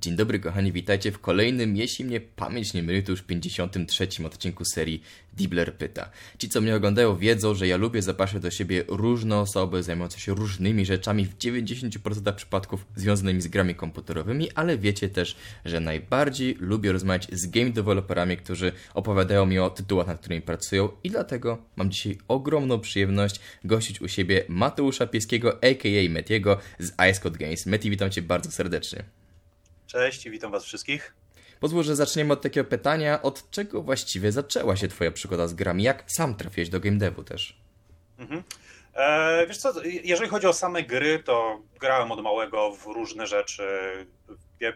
Dzień 0.00 0.16
dobry 0.16 0.40
kochani, 0.40 0.72
witajcie 0.72 1.12
w 1.12 1.18
kolejnym, 1.18 1.76
jeśli 1.76 2.04
mnie 2.04 2.20
pamięć 2.20 2.74
nie 2.74 2.82
myli, 2.82 3.02
to 3.02 3.10
już 3.10 3.22
53 3.22 4.08
odcinku 4.24 4.64
serii 4.64 5.02
Dibler 5.36 5.74
Pyta. 5.74 6.10
Ci, 6.38 6.48
co 6.48 6.60
mnie 6.60 6.76
oglądają, 6.76 7.16
wiedzą, 7.16 7.54
że 7.54 7.68
ja 7.68 7.76
lubię 7.76 8.02
zapraszać 8.02 8.42
do 8.42 8.50
siebie 8.50 8.84
różne 8.88 9.38
osoby 9.38 9.82
zajmujące 9.82 10.20
się 10.20 10.34
różnymi 10.34 10.86
rzeczami, 10.86 11.24
w 11.24 11.38
90% 11.38 12.34
przypadków 12.34 12.86
związanymi 12.96 13.40
z 13.40 13.48
grami 13.48 13.74
komputerowymi, 13.74 14.50
ale 14.54 14.78
wiecie 14.78 15.08
też, 15.08 15.36
że 15.64 15.80
najbardziej 15.80 16.56
lubię 16.60 16.92
rozmawiać 16.92 17.28
z 17.32 17.46
game 17.46 17.70
developerami, 17.70 18.36
którzy 18.36 18.72
opowiadają 18.94 19.46
mi 19.46 19.58
o 19.58 19.70
tytułach, 19.70 20.06
nad 20.06 20.20
którymi 20.20 20.42
pracują 20.42 20.88
i 21.04 21.10
dlatego 21.10 21.58
mam 21.76 21.90
dzisiaj 21.90 22.18
ogromną 22.28 22.80
przyjemność 22.80 23.40
gościć 23.64 24.00
u 24.00 24.08
siebie 24.08 24.44
Mateusza 24.48 25.06
Pieskiego, 25.06 25.54
a.k.a. 25.54 26.10
Metiego 26.10 26.58
z 26.78 26.92
Ice 27.10 27.20
Code 27.20 27.38
Games. 27.38 27.66
Meti, 27.66 27.90
witam 27.90 28.10
Cię 28.10 28.22
bardzo 28.22 28.50
serdecznie. 28.50 29.21
Cześć 29.92 30.26
i 30.26 30.30
witam 30.30 30.52
Was 30.52 30.64
wszystkich. 30.64 31.14
Pozwól, 31.60 31.84
że 31.84 31.96
zaczniemy 31.96 32.32
od 32.32 32.42
takiego 32.42 32.70
pytania, 32.70 33.22
od 33.22 33.50
czego 33.50 33.82
właściwie 33.82 34.32
zaczęła 34.32 34.76
się 34.76 34.88
Twoja 34.88 35.10
przygoda 35.10 35.48
z 35.48 35.54
grami? 35.54 35.82
Jak 35.82 36.04
sam 36.06 36.34
trafiłeś 36.34 36.68
do 36.68 36.80
game 36.80 36.96
devu 36.96 37.24
też? 37.24 37.60
Mhm. 38.18 38.42
E, 38.94 39.46
wiesz 39.46 39.58
co, 39.58 39.72
jeżeli 39.84 40.30
chodzi 40.30 40.46
o 40.46 40.52
same 40.52 40.82
gry, 40.82 41.18
to 41.18 41.62
grałem 41.80 42.12
od 42.12 42.22
małego 42.22 42.72
w 42.72 42.86
różne 42.86 43.26
rzeczy. 43.26 43.62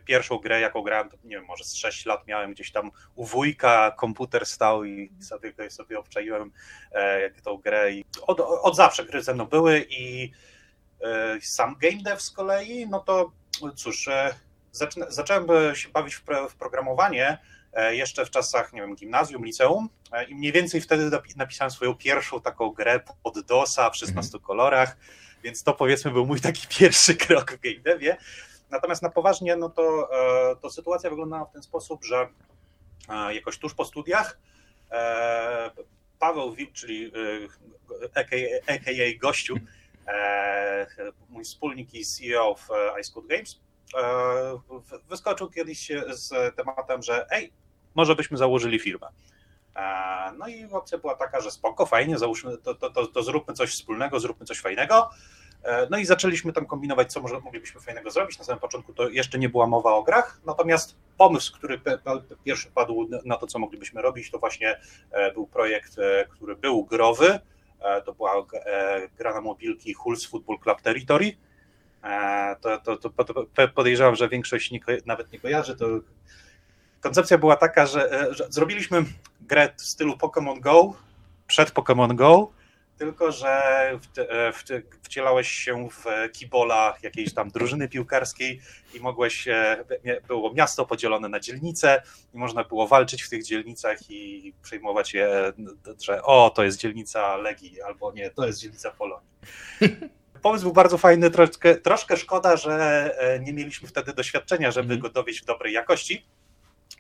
Pierwszą 0.05 0.39
grę, 0.39 0.61
jaką 0.61 0.83
grałem, 0.83 1.09
to 1.09 1.17
nie 1.25 1.37
wiem, 1.37 1.45
może 1.45 1.65
z 1.65 1.75
6 1.75 2.07
lat 2.07 2.27
miałem 2.27 2.53
gdzieś 2.53 2.73
tam 2.73 2.91
u 3.15 3.25
wujka, 3.25 3.95
komputer 3.99 4.47
stał 4.47 4.85
i 4.85 5.13
sobie, 5.21 5.71
sobie 5.71 5.99
obczaiłem 5.99 6.53
e, 6.93 7.31
tą 7.31 7.57
grę. 7.57 7.93
I 7.93 8.05
od, 8.27 8.41
od 8.41 8.77
zawsze 8.77 9.05
gry 9.05 9.23
ze 9.23 9.35
mną 9.35 9.45
były 9.45 9.87
i 9.91 10.33
e, 11.01 11.41
sam 11.41 11.77
game 11.81 12.03
dev 12.03 12.21
z 12.21 12.31
kolei, 12.31 12.87
no 12.89 13.01
to 13.01 13.33
cóż, 13.77 14.09
e, 14.09 14.35
zacząłem 15.09 15.75
się 15.75 15.89
bawić 15.89 16.15
w, 16.15 16.23
w 16.51 16.55
programowanie 16.55 17.39
e, 17.73 17.97
jeszcze 17.97 18.27
w 18.27 18.31
czasach, 18.31 18.73
nie 18.73 18.81
wiem, 18.81 18.97
gimnazjum, 18.97 19.45
liceum 19.45 19.89
e, 20.13 20.25
i 20.25 20.35
mniej 20.35 20.53
więcej 20.53 20.81
wtedy 20.81 21.11
napisałem 21.37 21.71
swoją 21.71 21.95
pierwszą 21.95 22.41
taką 22.41 22.71
grę 22.71 23.01
pod 23.23 23.41
DOSa 23.41 23.91
w 23.91 23.97
16 23.97 24.29
mhm. 24.29 24.45
kolorach, 24.45 24.97
więc 25.43 25.63
to 25.63 25.75
powiedzmy 25.75 26.11
był 26.11 26.27
mój 26.27 26.41
taki 26.41 26.67
pierwszy 26.79 27.15
krok 27.15 27.53
w 27.53 27.61
game 27.61 27.81
devie. 27.85 28.17
Natomiast 28.71 29.03
na 29.03 29.11
poważnie, 29.11 29.57
no 29.57 29.71
to, 29.71 30.09
e, 30.53 30.57
to 30.57 30.71
sytuacja 30.71 31.11
wyglądała 31.11 31.45
w 31.45 31.53
ten 31.53 31.63
sposób, 31.63 32.05
że 32.05 32.29
jakoś 33.31 33.59
tuż 33.59 33.75
po 33.75 33.85
studiach 33.85 34.39
Paweł 36.19 36.55
Wip, 36.55 36.73
czyli 36.73 37.13
AKA, 38.67 39.19
gościu, 39.21 39.57
mój 41.29 41.45
wspólnik 41.45 41.95
i 41.95 42.05
CEO 42.05 42.55
w 42.55 42.69
Ice 43.01 43.13
Code 43.13 43.29
Games, 43.29 43.61
wyskoczył 45.09 45.51
kiedyś 45.51 45.93
z 46.09 46.57
tematem, 46.57 47.03
że 47.03 47.27
ej, 47.31 47.53
może 47.95 48.17
byśmy 48.17 48.37
założyli 48.37 48.79
firmę. 48.79 49.07
E, 49.77 50.33
no 50.39 50.49
i 50.49 50.65
opcja 50.65 50.99
była 50.99 51.15
taka, 51.15 51.41
że 51.41 51.51
spoko, 51.51 51.87
fajnie, 51.87 52.19
załóżmy, 52.19 52.59
to, 52.59 52.75
to, 52.75 52.91
to, 52.91 53.07
to 53.07 53.23
zróbmy 53.23 53.55
coś 53.55 53.71
wspólnego, 53.71 54.21
zróbmy 54.21 54.47
coś 54.47 54.61
fajnego. 54.61 55.11
E, 55.63 55.87
no 55.91 55.99
i 55.99 56.05
zaczęliśmy 56.05 56.53
tam 56.53 56.67
kombinować, 56.67 57.13
co 57.13 57.21
może 57.21 57.41
moglibyśmy 57.41 57.81
fajnego 57.81 58.11
zrobić. 58.11 58.39
Na 58.39 58.45
samym 58.45 58.61
początku 58.61 58.93
to 58.93 59.09
jeszcze 59.09 59.39
nie 59.39 59.49
była 59.49 59.67
mowa 59.67 59.95
o 59.95 60.03
grach, 60.03 60.41
natomiast 60.47 60.97
pomysł, 61.19 61.53
który 61.55 61.81
pierwszy 62.45 62.71
padł 62.71 63.09
na 63.25 63.37
to, 63.37 63.47
co 63.47 63.59
moglibyśmy 63.59 64.03
robić, 64.03 64.31
to 64.31 64.39
właśnie 64.39 64.81
był 65.35 65.47
projekt, 65.47 65.97
który 66.31 66.57
był 66.57 66.85
growy. 66.85 67.41
To 68.05 68.15
była 68.15 68.33
gra 69.19 69.35
na 69.35 69.41
mobilki 69.41 69.95
Hulls 69.95 70.27
Football 70.27 70.59
Club 70.59 70.81
Territory 70.83 71.37
E, 71.37 71.46
to, 72.61 72.97
to, 72.97 72.97
to 72.97 73.69
podejrzewam, 73.75 74.17
że 74.17 74.29
większość 74.29 74.71
nie, 74.71 74.81
nawet 75.07 75.33
nie 75.33 75.39
kojarzy. 75.39 75.77
To 75.77 75.87
koncepcja 77.01 77.39
była 77.39 77.57
taka, 77.57 77.87
że, 77.87 78.13
e, 78.13 78.35
że 78.35 78.47
zrobiliśmy 78.51 79.05
grę 79.41 79.73
w 79.77 79.83
stylu 79.83 80.15
Pokémon 80.15 80.61
Go 80.61 80.95
przed 81.47 81.73
Pokémon 81.73 82.15
Go, 82.15 82.53
tylko 82.99 83.33
że 83.33 83.51
e, 84.19 84.53
wcielałeś 85.03 85.49
się 85.49 85.89
w 85.91 86.33
kibola 86.33 86.95
jakiejś 87.03 87.35
tam 87.35 87.51
drużyny 87.51 87.89
piłkarskiej 87.89 88.61
i 88.95 89.01
mogłeś, 89.01 89.49
było 90.29 90.55
miasto 90.55 90.87
podzielone 90.87 91.29
na 91.29 91.41
dzielnice 91.41 92.03
i 92.35 92.39
można 92.39 92.65
było 92.65 92.87
walczyć 92.87 93.23
w 93.23 93.31
tych 93.31 93.45
dzielnicach 93.45 94.11
i 94.11 94.53
przejmować 94.63 95.15
je, 95.15 95.53
że 96.03 96.23
o, 96.23 96.51
to 96.51 96.65
jest 96.65 96.79
dzielnica 96.79 97.37
Legii, 97.37 97.83
albo 97.83 98.13
nie, 98.13 98.31
to 98.31 98.47
jest 98.47 98.59
dzielnica 98.59 98.91
Polonii. 98.91 99.29
pomysł 100.43 100.65
był 100.65 100.73
bardzo 100.73 100.99
fajny, 100.99 101.31
troszkę, 101.31 101.75
troszkę 101.75 102.17
szkoda, 102.17 102.57
że 102.57 102.75
e, 103.19 103.41
nie 103.41 103.53
mieliśmy 103.53 103.89
wtedy 103.89 104.13
doświadczenia, 104.13 104.71
żeby 104.71 104.95
mm. 104.95 105.03
go 105.03 105.09
dowieść 105.09 105.43
w 105.43 105.45
dobrej 105.45 105.73
jakości, 105.73 106.27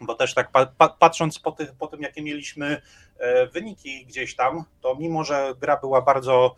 bo 0.00 0.14
też 0.14 0.34
tak 0.34 0.50
pa, 0.50 0.88
patrząc 0.88 1.38
po, 1.38 1.52
tych, 1.52 1.74
po 1.74 1.86
tym, 1.86 2.02
jakie 2.02 2.22
mieliśmy 2.22 2.82
e, 3.18 3.46
wyniki 3.46 4.06
gdzieś 4.06 4.36
tam, 4.36 4.64
to 4.80 4.94
mimo, 4.94 5.24
że 5.24 5.54
gra 5.60 5.76
była 5.76 6.02
bardzo 6.02 6.56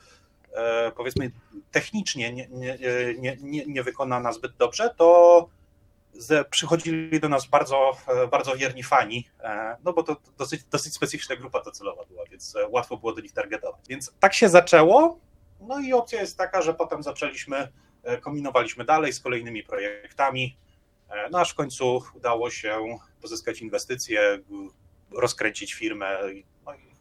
e, 0.52 0.92
powiedzmy 0.96 1.30
technicznie 1.70 2.32
nie, 2.32 2.48
nie, 2.48 2.78
nie, 3.40 3.64
nie, 3.66 3.82
zbyt 4.32 4.56
dobrze, 4.56 4.94
to 4.96 5.48
przychodzili 6.50 7.20
do 7.20 7.28
nas 7.28 7.46
bardzo, 7.46 7.92
bardzo 8.30 8.56
wierni 8.56 8.82
fani, 8.82 9.28
no 9.84 9.92
bo 9.92 10.02
to 10.02 10.16
dosyć, 10.38 10.64
dosyć 10.64 10.94
specyficzna 10.94 11.36
grupa 11.36 11.62
docelowa 11.62 12.04
była, 12.04 12.24
więc 12.30 12.54
łatwo 12.70 12.96
było 12.96 13.12
do 13.12 13.20
nich 13.20 13.32
targetować. 13.32 13.80
Więc 13.88 14.12
tak 14.20 14.34
się 14.34 14.48
zaczęło. 14.48 15.18
No 15.60 15.80
i 15.80 15.92
opcja 15.92 16.20
jest 16.20 16.38
taka, 16.38 16.62
że 16.62 16.74
potem 16.74 17.02
zaczęliśmy, 17.02 17.68
e, 18.02 18.18
kombinowaliśmy 18.18 18.84
dalej 18.84 19.12
z 19.12 19.20
kolejnymi 19.20 19.62
projektami, 19.62 20.56
e, 21.10 21.28
no 21.30 21.40
aż 21.40 21.52
w 21.52 21.54
końcu 21.54 22.02
udało 22.14 22.50
się 22.50 22.98
pozyskać 23.22 23.60
inwestycje, 23.60 24.38
rozkręcić 25.10 25.74
firmę, 25.74 26.18
no 26.64 26.74
i, 26.74 26.94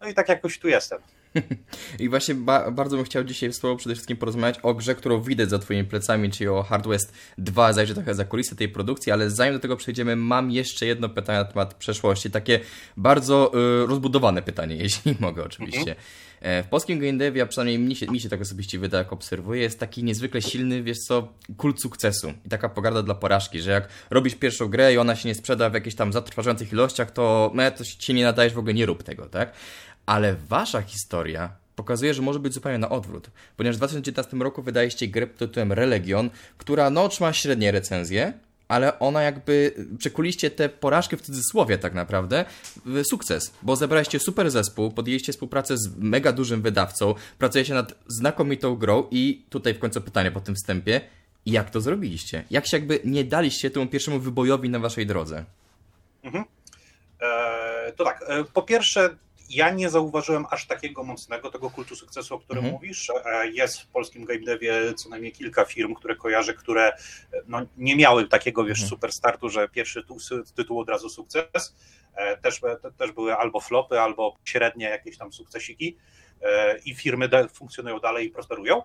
no 0.00 0.08
i 0.08 0.14
tak 0.14 0.28
jakoś 0.28 0.58
tu 0.58 0.68
jestem. 0.68 1.02
I 2.00 2.08
właśnie 2.08 2.34
ba 2.34 2.70
bardzo 2.70 2.96
bym 2.96 3.04
chciał 3.04 3.24
dzisiaj 3.24 3.52
z 3.52 3.60
Tobą 3.60 3.76
przede 3.76 3.94
wszystkim 3.94 4.16
porozmawiać 4.16 4.58
o 4.62 4.74
grze, 4.74 4.94
którą 4.94 5.22
widać 5.22 5.50
za 5.50 5.58
Twoimi 5.58 5.84
plecami, 5.84 6.30
czyli 6.30 6.48
o 6.48 6.62
Hard 6.62 6.86
West 6.86 7.12
2. 7.38 7.72
Zajrzę 7.72 7.94
trochę 7.94 8.14
za 8.14 8.24
kulisy 8.24 8.56
tej 8.56 8.68
produkcji, 8.68 9.12
ale 9.12 9.30
zanim 9.30 9.54
do 9.54 9.60
tego 9.60 9.76
przejdziemy, 9.76 10.16
mam 10.16 10.50
jeszcze 10.50 10.86
jedno 10.86 11.08
pytanie 11.08 11.38
na 11.38 11.44
temat 11.44 11.74
przeszłości. 11.74 12.30
Takie 12.30 12.60
bardzo 12.96 13.52
y, 13.84 13.86
rozbudowane 13.86 14.42
pytanie, 14.42 14.76
jeśli 14.84 15.16
mogę 15.20 15.44
oczywiście. 15.44 15.80
Mhm. 15.80 15.96
E, 16.40 16.62
w 16.62 16.66
polskim 16.66 16.98
game 16.98 17.18
devie, 17.18 17.42
a 17.42 17.46
przynajmniej 17.46 17.78
mi 17.78 17.96
się, 17.96 18.06
mi 18.06 18.20
się 18.20 18.28
tak 18.28 18.40
osobiście 18.40 18.78
wydaje, 18.78 19.04
jak 19.04 19.12
obserwuję, 19.12 19.62
jest 19.62 19.80
taki 19.80 20.04
niezwykle 20.04 20.42
silny, 20.42 20.82
wiesz 20.82 20.98
co, 20.98 21.32
kult 21.56 21.82
sukcesu 21.82 22.32
i 22.46 22.48
taka 22.48 22.68
pogarda 22.68 23.02
dla 23.02 23.14
porażki, 23.14 23.60
że 23.60 23.70
jak 23.70 23.88
robisz 24.10 24.34
pierwszą 24.34 24.68
grę 24.68 24.94
i 24.94 24.98
ona 24.98 25.16
się 25.16 25.28
nie 25.28 25.34
sprzeda 25.34 25.70
w 25.70 25.74
jakichś 25.74 25.96
tam 25.96 26.12
zatrważających 26.12 26.72
ilościach, 26.72 27.10
to 27.10 27.50
me, 27.54 27.72
to 27.72 27.84
się 27.84 28.14
nie 28.14 28.24
nadajesz, 28.24 28.52
w 28.52 28.58
ogóle 28.58 28.74
nie 28.74 28.86
rób 28.86 29.02
tego, 29.02 29.26
tak? 29.26 29.52
Ale 30.08 30.34
wasza 30.34 30.82
historia 30.82 31.52
pokazuje, 31.76 32.14
że 32.14 32.22
może 32.22 32.38
być 32.38 32.54
zupełnie 32.54 32.78
na 32.78 32.88
odwrót, 32.88 33.30
ponieważ 33.56 33.76
w 33.76 33.78
2019 33.78 34.36
roku 34.36 34.62
wydaliście 34.62 35.08
grę 35.08 35.26
pod 35.26 35.36
tytułem 35.36 35.72
Religion, 35.72 36.30
która 36.58 36.90
no 36.90 37.04
otrzymała 37.04 37.32
średnie 37.32 37.72
recenzje, 37.72 38.32
ale 38.68 38.98
ona 38.98 39.22
jakby, 39.22 39.74
przekuliście 39.98 40.50
tę 40.50 40.68
porażkę 40.68 41.16
w 41.16 41.22
cudzysłowie 41.22 41.78
tak 41.78 41.94
naprawdę 41.94 42.44
w 42.86 43.02
sukces, 43.10 43.52
bo 43.62 43.76
zebraliście 43.76 44.20
super 44.20 44.50
zespół, 44.50 44.90
podjęliście 44.90 45.32
współpracę 45.32 45.76
z 45.76 45.96
mega 45.98 46.32
dużym 46.32 46.62
wydawcą, 46.62 47.14
pracujecie 47.38 47.74
nad 47.74 47.94
znakomitą 48.06 48.76
grą 48.76 49.04
i 49.10 49.42
tutaj 49.48 49.74
w 49.74 49.78
końcu 49.78 50.00
pytanie 50.00 50.30
po 50.30 50.40
tym 50.40 50.54
wstępie, 50.54 51.00
jak 51.46 51.70
to 51.70 51.80
zrobiliście? 51.80 52.44
Jak 52.50 52.66
się 52.66 52.76
jakby 52.76 53.00
nie 53.04 53.24
daliście 53.24 53.70
temu 53.70 53.86
pierwszemu 53.86 54.18
wybojowi 54.18 54.70
na 54.70 54.78
waszej 54.78 55.06
drodze? 55.06 55.44
Mhm. 56.22 56.44
Eee, 57.20 57.92
to 57.92 58.04
tak, 58.04 58.24
e, 58.28 58.44
po 58.44 58.62
pierwsze 58.62 59.16
ja 59.50 59.70
nie 59.70 59.90
zauważyłem 59.90 60.46
aż 60.50 60.66
takiego 60.66 61.04
mocnego 61.04 61.50
tego 61.50 61.70
kultu 61.70 61.96
sukcesu, 61.96 62.34
o 62.34 62.38
którym 62.38 62.64
mhm. 62.64 62.74
mówisz. 62.74 63.10
E, 63.24 63.48
jest 63.48 63.80
w 63.80 63.86
polskim 63.86 64.24
game 64.24 64.40
devie 64.40 64.94
co 64.94 65.08
najmniej 65.08 65.32
kilka 65.32 65.64
firm, 65.64 65.94
które 65.94 66.16
kojarzę, 66.16 66.54
które 66.54 66.92
e, 66.92 66.96
no, 67.46 67.66
nie 67.76 67.96
miały 67.96 68.28
takiego, 68.28 68.64
wiesz, 68.64 68.78
mhm. 68.78 68.88
super 68.88 69.12
startu, 69.12 69.48
że 69.48 69.68
pierwszy 69.68 70.04
tytuł 70.54 70.80
od 70.80 70.88
razu 70.88 71.08
sukces. 71.08 71.76
E, 72.14 72.36
też, 72.36 72.60
też 72.96 73.12
były 73.12 73.36
albo 73.36 73.60
flopy, 73.60 74.00
albo 74.00 74.36
średnie 74.44 74.88
jakieś 74.88 75.18
tam 75.18 75.32
sukcesiki 75.32 75.96
i 76.84 76.94
firmy 76.94 77.28
funkcjonują 77.52 78.00
dalej 78.00 78.26
i 78.26 78.30
prosperują. 78.30 78.82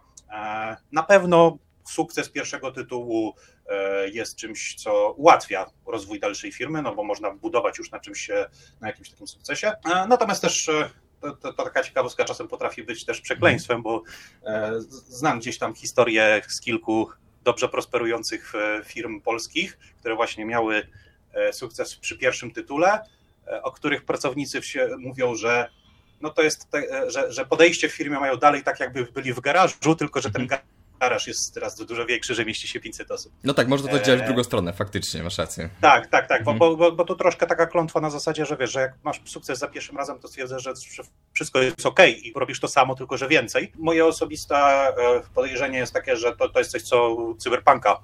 Na 0.91 1.03
pewno 1.03 1.57
sukces 1.85 2.29
pierwszego 2.29 2.71
tytułu 2.71 3.35
e, 3.69 4.09
jest 4.09 4.35
czymś, 4.35 4.75
co 4.75 5.11
ułatwia 5.11 5.65
rozwój 5.85 6.19
dalszej 6.19 6.51
firmy, 6.51 6.81
no 6.81 6.95
bo 6.95 7.03
można 7.03 7.31
budować 7.31 7.77
już 7.77 7.91
na 7.91 7.99
czymś, 7.99 8.29
na 8.81 8.87
jakimś 8.87 9.09
takim 9.09 9.27
sukcesie. 9.27 9.67
E, 9.67 10.07
natomiast 10.07 10.41
też 10.41 10.69
e, 10.69 10.89
to, 11.21 11.31
to, 11.31 11.53
to, 11.53 11.63
taka 11.63 11.83
ciekawostka 11.83 12.25
czasem 12.25 12.47
potrafi 12.47 12.83
być 12.83 13.05
też 13.05 13.21
przekleństwem, 13.21 13.81
bo 13.81 14.03
znam 14.91 15.39
gdzieś 15.39 15.57
tam 15.57 15.75
historię 15.75 16.41
z 16.47 16.61
kilku 16.61 17.09
dobrze 17.43 17.69
prosperujących 17.69 18.53
firm 18.85 19.21
polskich, 19.21 19.77
które 19.99 20.15
właśnie 20.15 20.45
miały 20.45 20.87
sukces 21.51 21.95
przy 21.95 22.17
pierwszym 22.17 22.51
tytule, 22.51 22.99
o 23.63 23.71
których 23.71 24.05
pracownicy 24.05 24.61
mówią, 24.97 25.35
że 25.35 25.69
no 26.23 26.29
to 26.29 26.41
jest, 26.41 26.69
te, 26.69 27.11
że, 27.11 27.31
że 27.31 27.45
podejście 27.45 27.89
w 27.89 27.93
firmie 27.93 28.19
mają 28.19 28.37
dalej 28.37 28.63
tak, 28.63 28.79
jakby 28.79 29.03
byli 29.03 29.33
w 29.33 29.39
garażu, 29.39 29.95
tylko 29.95 30.21
że 30.21 30.31
ten 30.31 30.47
garaż 30.47 30.65
garaż 31.03 31.27
jest 31.27 31.53
teraz 31.53 31.75
dużo 31.75 32.05
większy, 32.05 32.35
że 32.35 32.45
mieści 32.45 32.67
się 32.67 32.79
500 32.79 33.11
osób. 33.11 33.33
No 33.43 33.53
tak, 33.53 33.67
można 33.67 33.91
to 33.91 33.99
działać 33.99 34.21
w 34.21 34.25
drugą 34.25 34.43
stronę, 34.43 34.73
faktycznie, 34.73 35.23
masz 35.23 35.37
rację. 35.37 35.69
Tak, 35.81 36.07
tak, 36.07 36.27
tak, 36.27 36.39
mhm. 36.39 36.57
bo, 36.57 36.77
bo, 36.77 36.91
bo 36.91 37.05
to 37.05 37.15
troszkę 37.15 37.47
taka 37.47 37.67
klątwa 37.67 38.01
na 38.01 38.09
zasadzie, 38.09 38.45
że 38.45 38.57
wiesz, 38.57 38.71
że 38.71 38.79
jak 38.79 38.93
masz 39.03 39.21
sukces 39.25 39.59
za 39.59 39.67
pierwszym 39.67 39.97
razem, 39.97 40.19
to 40.19 40.27
stwierdzasz, 40.27 40.63
że 40.63 40.73
wszystko 41.33 41.61
jest 41.61 41.85
ok 41.85 41.99
i 42.23 42.33
robisz 42.35 42.59
to 42.59 42.67
samo, 42.67 42.95
tylko 42.95 43.17
że 43.17 43.27
więcej. 43.27 43.71
Moje 43.75 44.05
osobiste 44.05 44.55
podejrzenie 45.35 45.77
jest 45.77 45.93
takie, 45.93 46.15
że 46.15 46.35
to, 46.35 46.49
to 46.49 46.59
jest 46.59 46.71
coś, 46.71 46.81
co 46.81 47.17
cyberpunka 47.37 47.99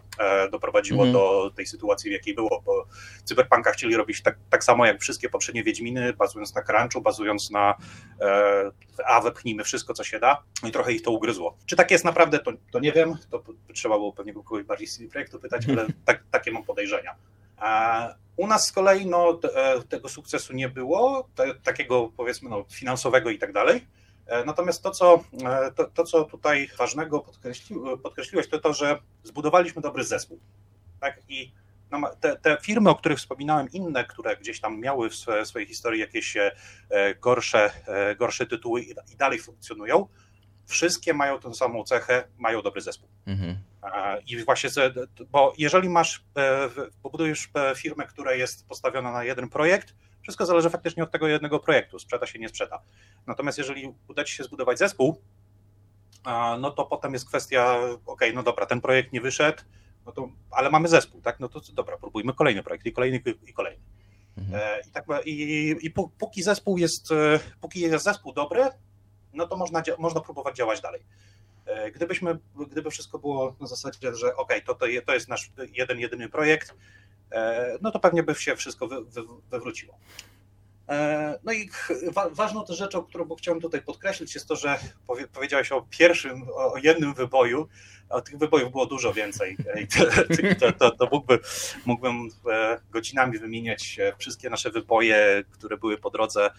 doprowadziło 0.51 1.05
mhm. 1.05 1.13
do 1.13 1.51
tej 1.55 1.65
sytuacji, 1.65 2.09
w 2.09 2.13
jakiej 2.13 2.35
było, 2.35 2.61
bo 2.65 2.85
cyberpunka 3.23 3.71
chcieli 3.71 3.95
robić 3.95 4.21
tak, 4.21 4.37
tak 4.49 4.63
samo 4.63 4.85
jak 4.85 5.01
wszystkie 5.01 5.29
poprzednie 5.29 5.63
Wiedźminy, 5.63 6.13
bazując 6.13 6.55
na 6.55 6.61
crunchu, 6.61 7.01
bazując 7.01 7.51
na 7.51 7.75
e, 8.21 8.71
a 9.05 9.21
wepchnijmy 9.21 9.63
wszystko, 9.63 9.93
co 9.93 10.03
się 10.03 10.19
da 10.19 10.43
no 10.63 10.69
i 10.69 10.71
trochę 10.71 10.93
ich 10.93 11.01
to 11.01 11.11
ugryzło. 11.11 11.57
Czy 11.65 11.75
tak 11.75 11.91
jest 11.91 12.05
naprawdę, 12.05 12.39
to, 12.39 12.51
to 12.71 12.79
nie 12.79 12.88
wiem, 12.91 13.17
to 13.31 13.43
trzeba 13.73 13.95
było 13.95 14.13
pewnie 14.13 14.33
kogoś 14.33 14.63
bardziej 14.63 14.87
z 14.87 15.11
projektu 15.11 15.39
pytać, 15.39 15.69
ale 15.69 15.85
tak, 16.05 16.23
takie 16.31 16.51
mam 16.51 16.63
podejrzenia. 16.63 17.15
A 17.57 18.13
u 18.39 18.47
nas 18.47 18.67
z 18.67 18.71
kolei 18.71 19.05
no, 19.05 19.33
te, 19.33 19.55
e, 19.55 19.81
tego 19.81 20.09
sukcesu 20.09 20.53
nie 20.53 20.69
było, 20.69 21.29
te, 21.35 21.55
takiego 21.55 22.11
powiedzmy 22.17 22.49
no, 22.49 22.65
finansowego 22.71 23.29
i 23.29 23.37
tak 23.37 23.53
dalej. 23.53 23.87
E, 24.25 24.45
natomiast 24.45 24.83
to 24.83 24.91
co, 24.91 25.23
e, 25.45 25.71
to, 25.71 25.85
to, 25.85 26.03
co 26.03 26.23
tutaj 26.23 26.69
ważnego 26.77 27.19
podkreśli, 27.19 27.75
podkreśliłeś, 28.03 28.49
to 28.49 28.59
to, 28.59 28.73
że 28.73 28.99
zbudowaliśmy 29.23 29.81
dobry 29.81 30.03
zespół. 30.03 30.39
Tak? 30.99 31.21
I 31.29 31.51
no, 31.91 32.11
te, 32.19 32.35
te, 32.35 32.57
firmy, 32.61 32.89
o 32.89 32.95
których 32.95 33.17
wspominałem, 33.17 33.67
inne, 33.71 34.05
które 34.05 34.37
gdzieś 34.37 34.59
tam 34.59 34.79
miały 34.79 35.09
w 35.09 35.15
swojej 35.43 35.67
historii 35.67 36.01
jakieś 36.01 36.37
gorsze, 37.21 37.71
gorsze 38.17 38.45
tytuły 38.45 38.81
i 38.81 39.15
dalej 39.17 39.39
funkcjonują, 39.39 40.07
wszystkie 40.69 41.13
mają 41.13 41.39
tę 41.39 41.53
samą 41.53 41.83
cechę, 41.83 42.23
mają 42.37 42.61
dobry 42.61 42.81
zespół. 42.81 43.09
Mhm. 43.27 43.57
I 44.27 44.43
właśnie, 44.43 44.69
bo 45.31 45.53
jeżeli 45.57 45.89
masz, 45.89 46.23
e, 46.37 46.69
pobudujesz 47.03 47.49
e, 47.55 47.75
firmę, 47.75 48.05
która 48.05 48.33
jest 48.33 48.67
postawiona 48.67 49.11
na 49.11 49.23
jeden 49.23 49.49
projekt, 49.49 49.95
wszystko 50.21 50.45
zależy 50.45 50.69
faktycznie 50.69 51.03
od 51.03 51.11
tego 51.11 51.27
jednego 51.27 51.59
projektu, 51.59 51.99
sprzeda 51.99 52.25
się, 52.25 52.39
nie 52.39 52.49
sprzeda. 52.49 52.81
Natomiast 53.27 53.57
jeżeli 53.57 53.93
uda 54.07 54.23
ci 54.23 54.33
się 54.35 54.43
zbudować 54.43 54.79
zespół, 54.79 55.21
no 56.59 56.71
to 56.71 56.85
potem 56.85 57.13
jest 57.13 57.27
kwestia, 57.27 57.79
ok, 58.05 58.21
no 58.33 58.43
dobra, 58.43 58.65
ten 58.65 58.81
projekt 58.81 59.13
nie 59.13 59.21
wyszedł, 59.21 59.63
no 60.05 60.11
to, 60.11 60.29
ale 60.51 60.69
mamy 60.69 60.87
zespół, 60.87 61.21
tak? 61.21 61.39
No 61.39 61.49
to 61.49 61.61
dobra, 61.73 61.97
próbujmy 61.97 62.33
kolejny 62.33 62.63
projekt 62.63 62.85
i 62.85 62.93
kolejny 62.93 63.21
i 63.47 63.53
kolejny. 63.53 63.83
Mhm. 64.37 64.61
E, 64.63 64.81
I, 64.87 64.91
tak, 64.91 65.05
i, 65.25 65.75
i 65.81 65.91
póki 66.19 66.43
zespół 66.43 66.77
jest, 66.77 67.09
póki 67.61 67.79
jest 67.79 68.05
zespół 68.05 68.33
dobry, 68.33 68.69
no 69.33 69.47
to 69.47 69.57
można, 69.57 69.83
można 69.97 70.21
próbować 70.21 70.55
działać 70.55 70.81
dalej. 70.81 71.01
E, 71.69 71.91
gdybyśmy, 71.91 72.39
gdyby 72.71 72.91
wszystko 72.91 73.19
było 73.19 73.55
na 73.59 73.67
zasadzie, 73.67 74.15
że 74.15 74.35
ok, 74.35 74.53
to, 74.65 74.75
to, 74.75 74.85
to 75.05 75.13
jest 75.13 75.27
nasz 75.27 75.51
jeden, 75.73 75.99
jedyny 75.99 76.29
projekt, 76.29 76.75
e, 77.31 77.77
no 77.81 77.91
to 77.91 77.99
pewnie 77.99 78.23
by 78.23 78.35
się 78.35 78.55
wszystko 78.55 78.87
wy, 78.87 79.05
wy, 79.05 79.21
wywróciło. 79.51 79.97
E, 80.89 81.39
no 81.43 81.53
i 81.53 81.69
wa 82.11 82.29
ważną 82.29 82.65
też 82.65 82.77
rzeczą, 82.77 83.03
którą 83.03 83.35
chciałem 83.35 83.61
tutaj 83.61 83.81
podkreślić, 83.81 84.35
jest 84.35 84.47
to, 84.47 84.55
że 84.55 84.79
powie, 85.07 85.27
powiedziałeś 85.27 85.71
o 85.71 85.87
pierwszym, 85.89 86.47
o 86.55 86.77
jednym 86.77 87.13
wyboju, 87.13 87.67
a 88.09 88.21
tych 88.21 88.37
wybojów 88.37 88.71
było 88.71 88.85
dużo 88.85 89.13
więcej. 89.13 89.57
To, 90.59 90.71
to, 90.71 90.91
to 90.91 91.09
mógłby, 91.11 91.39
mógłbym 91.85 92.29
godzinami 92.91 93.39
wymieniać 93.39 93.97
wszystkie 94.17 94.49
nasze 94.49 94.69
wyboje, 94.69 95.43
które 95.51 95.77
były 95.77 95.97
po 95.97 96.09
drodze 96.09 96.49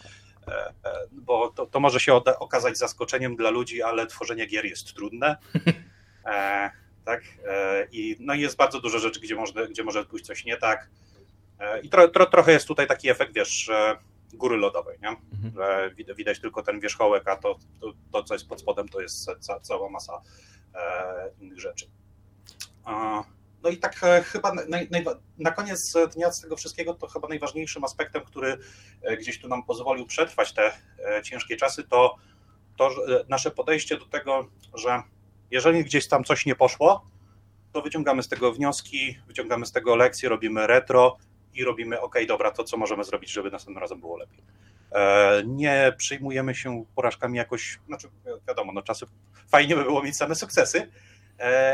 bo 1.13 1.49
to, 1.49 1.67
to 1.67 1.81
może 1.81 2.01
się 2.01 2.15
okazać 2.15 2.79
zaskoczeniem 2.79 3.37
dla 3.37 3.51
ludzi, 3.51 3.83
ale 3.83 4.07
tworzenie 4.07 4.47
gier 4.47 4.65
jest 4.65 4.95
trudne. 4.95 5.37
E, 6.25 6.71
tak? 7.05 7.23
I 7.93 8.17
no 8.21 8.35
jest 8.35 8.57
bardzo 8.57 8.81
dużo 8.81 8.99
rzeczy, 8.99 9.21
gdzie, 9.21 9.35
można, 9.35 9.67
gdzie 9.67 9.85
może 9.85 10.05
pójść 10.05 10.27
coś 10.27 10.45
nie 10.45 10.57
tak. 10.57 10.91
I 11.83 11.89
tro, 11.89 12.09
tro, 12.09 12.27
trochę 12.27 12.53
jest 12.53 12.69
tutaj 12.69 12.87
taki 12.87 13.11
efekt, 13.11 13.35
wiesz, 13.35 13.71
góry 14.35 14.57
lodowej, 14.57 14.99
nie? 15.03 15.09
Mhm. 15.09 15.55
że 15.55 15.91
widać, 16.15 16.41
tylko 16.41 16.63
ten 16.63 16.81
wierzchołek, 16.81 17.29
a 17.29 17.37
to, 17.37 17.59
to, 17.81 17.93
to, 18.13 18.23
co 18.23 18.35
jest 18.35 18.49
pod 18.49 18.61
spodem, 18.61 18.89
to 18.89 19.01
jest 19.01 19.31
ca, 19.41 19.61
cała 19.61 19.91
masa 19.91 20.23
innych 21.41 21.61
rzeczy. 21.61 21.87
No 23.63 23.71
i 23.71 23.77
tak 23.77 24.05
e, 24.05 24.23
chyba 24.23 24.55
naj, 24.55 24.89
naj, 24.91 25.05
na 25.39 25.51
koniec 25.51 25.95
dnia 26.15 26.33
z 26.33 26.41
tego 26.41 26.57
wszystkiego, 26.57 26.95
to 26.95 27.07
chyba 27.07 27.29
najważniejszym 27.29 27.85
aspektem, 27.85 28.25
który 28.25 28.59
e, 29.03 29.17
gdzieś 29.17 29.41
tu 29.41 29.49
nam 29.49 29.63
pozwolił 29.63 30.07
przetrwać 30.07 30.53
te 30.53 30.73
e, 31.17 31.23
ciężkie 31.23 31.57
czasy, 31.57 31.85
to, 31.85 32.17
to 32.77 32.91
nasze 33.29 33.51
podejście 33.51 33.99
do 33.99 34.07
tego, 34.07 34.49
że 34.75 35.03
jeżeli 35.51 35.85
gdzieś 35.85 36.09
tam 36.09 36.25
coś 36.25 36.47
nie 36.47 36.55
poszło, 36.55 37.07
to 37.73 37.83
wyciągamy 37.83 38.23
z 38.23 38.29
tego 38.29 38.53
wnioski, 38.53 39.19
wyciągamy 39.27 39.67
z 39.67 39.73
tego 39.73 39.97
lekcje, 39.97 40.29
robimy 40.29 40.67
retro 40.67 41.17
i 41.55 41.65
robimy, 41.65 42.01
ok, 42.01 42.17
dobra, 42.29 42.51
to 42.51 42.65
co 42.65 42.77
możemy 42.77 43.05
zrobić, 43.05 43.31
żeby 43.31 43.51
następnym 43.51 43.83
razem 43.83 44.01
było 44.01 44.17
lepiej. 44.17 44.43
Nie 45.47 45.93
przyjmujemy 45.97 46.55
się 46.55 46.85
porażkami 46.95 47.39
jakoś, 47.39 47.79
znaczy 47.87 48.09
wiadomo, 48.49 48.73
no 48.73 48.83
czasy 48.83 49.07
fajnie 49.49 49.77
by 49.77 49.83
było 49.83 50.03
mieć 50.03 50.17
same 50.17 50.35
sukcesy, 50.35 50.91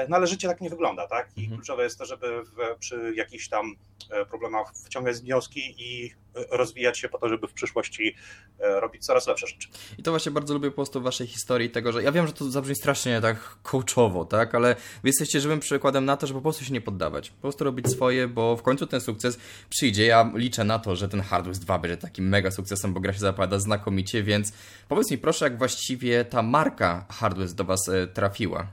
no 0.09 0.17
ale 0.17 0.27
życie 0.27 0.49
tak 0.49 0.61
nie 0.61 0.71
wygląda, 0.71 1.07
tak? 1.07 1.29
I 1.37 1.41
mhm. 1.41 1.57
kluczowe 1.57 1.85
jest 1.85 1.99
to, 1.99 2.07
żeby 2.07 2.43
w, 2.43 2.79
przy 2.79 3.13
jakichś 3.17 3.49
tam 3.49 3.77
e, 4.11 4.27
problemach 4.27 4.73
wyciągać 4.85 5.17
wnioski 5.17 5.75
i 5.79 6.11
e, 6.35 6.57
rozwijać 6.57 6.99
się 6.99 7.09
po 7.09 7.19
to, 7.19 7.29
żeby 7.29 7.49
w 7.49 7.53
przyszłości 7.53 8.17
robić 8.59 9.07
coraz 9.07 9.27
lepsze 9.27 9.47
rzeczy. 9.47 9.69
I 9.99 10.03
to 10.03 10.11
właśnie 10.11 10.33
bardzo 10.33 10.55
lubię 10.55 10.71
po 10.71 10.75
prostu 10.75 11.01
w 11.01 11.03
waszej 11.03 11.27
historii 11.27 11.71
tego, 11.71 11.93
że 11.93 12.03
ja 12.03 12.13
wiem, 12.13 12.27
że 12.27 12.33
to 12.33 12.51
zabrzmi 12.51 12.77
strasznie 12.77 13.21
tak 13.21 13.57
coachowo, 13.63 14.25
tak? 14.25 14.55
Ale 14.55 14.75
wy 14.75 15.09
jesteście 15.09 15.41
żywym 15.41 15.61
przykładem 15.61 16.05
na 16.05 16.17
to, 16.17 16.27
żeby 16.27 16.39
po 16.39 16.43
prostu 16.43 16.65
się 16.65 16.73
nie 16.73 16.81
poddawać. 16.81 17.31
Po 17.31 17.41
prostu 17.41 17.65
robić 17.65 17.89
swoje, 17.89 18.29
bo 18.29 18.57
w 18.57 18.63
końcu 18.63 18.87
ten 18.87 19.01
sukces 19.01 19.39
przyjdzie. 19.69 20.07
Ja 20.07 20.31
liczę 20.35 20.65
na 20.65 20.79
to, 20.79 20.97
że 20.97 21.09
ten 21.09 21.21
Hardware 21.21 21.57
2 21.57 21.79
będzie 21.79 21.97
takim 21.97 22.29
mega 22.29 22.51
sukcesem, 22.51 22.95
bo 22.95 23.01
gra 23.01 23.13
się 23.13 23.19
zapowiada 23.19 23.59
znakomicie, 23.59 24.23
więc 24.23 24.53
powiedz 24.89 25.11
mi 25.11 25.19
proszę, 25.19 25.45
jak 25.45 25.59
właściwie 25.59 26.25
ta 26.25 26.43
marka 26.43 27.07
Hardware 27.11 27.53
do 27.53 27.65
was 27.65 27.91
trafiła? 28.15 28.67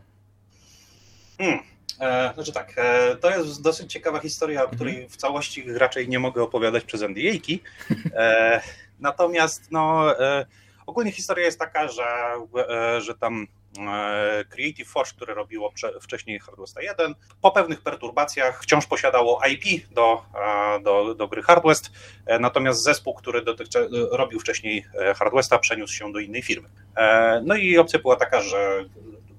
E, 1.99 2.33
znaczy 2.33 2.51
tak, 2.51 2.73
e, 2.77 3.15
to 3.15 3.29
jest 3.29 3.61
dosyć 3.61 3.93
ciekawa 3.93 4.19
historia, 4.19 4.63
o 4.63 4.67
której 4.67 5.09
w 5.09 5.17
całości 5.17 5.63
raczej 5.73 6.09
nie 6.09 6.19
mogę 6.19 6.43
opowiadać 6.43 6.83
przez 6.83 7.01
NDA-ki. 7.01 7.63
E, 8.15 8.61
natomiast 8.99 9.71
no, 9.71 10.05
ogólnie 10.85 11.11
historia 11.11 11.45
jest 11.45 11.59
taka, 11.59 11.87
że, 11.87 12.05
że 12.99 13.15
tam 13.15 13.47
Creative 14.49 14.87
Force, 14.87 15.15
które 15.15 15.33
robiło 15.33 15.73
wcześniej 16.01 16.39
Hardwest 16.39 16.77
1, 16.81 17.15
po 17.41 17.51
pewnych 17.51 17.81
perturbacjach 17.81 18.63
wciąż 18.63 18.85
posiadało 18.85 19.41
IP 19.51 19.93
do, 19.93 20.21
do, 20.83 21.15
do 21.15 21.27
gry 21.27 21.43
Hardwest, 21.43 21.91
natomiast 22.39 22.83
zespół, 22.83 23.13
który 23.13 23.41
dotychczas 23.41 23.87
robił 24.11 24.39
wcześniej 24.39 24.85
Hardwesta, 25.15 25.59
przeniósł 25.59 25.93
się 25.93 26.11
do 26.11 26.19
innej 26.19 26.41
firmy. 26.41 26.69
No 27.43 27.55
i 27.55 27.77
opcja 27.77 27.99
była 27.99 28.15
taka, 28.15 28.41
że 28.41 28.85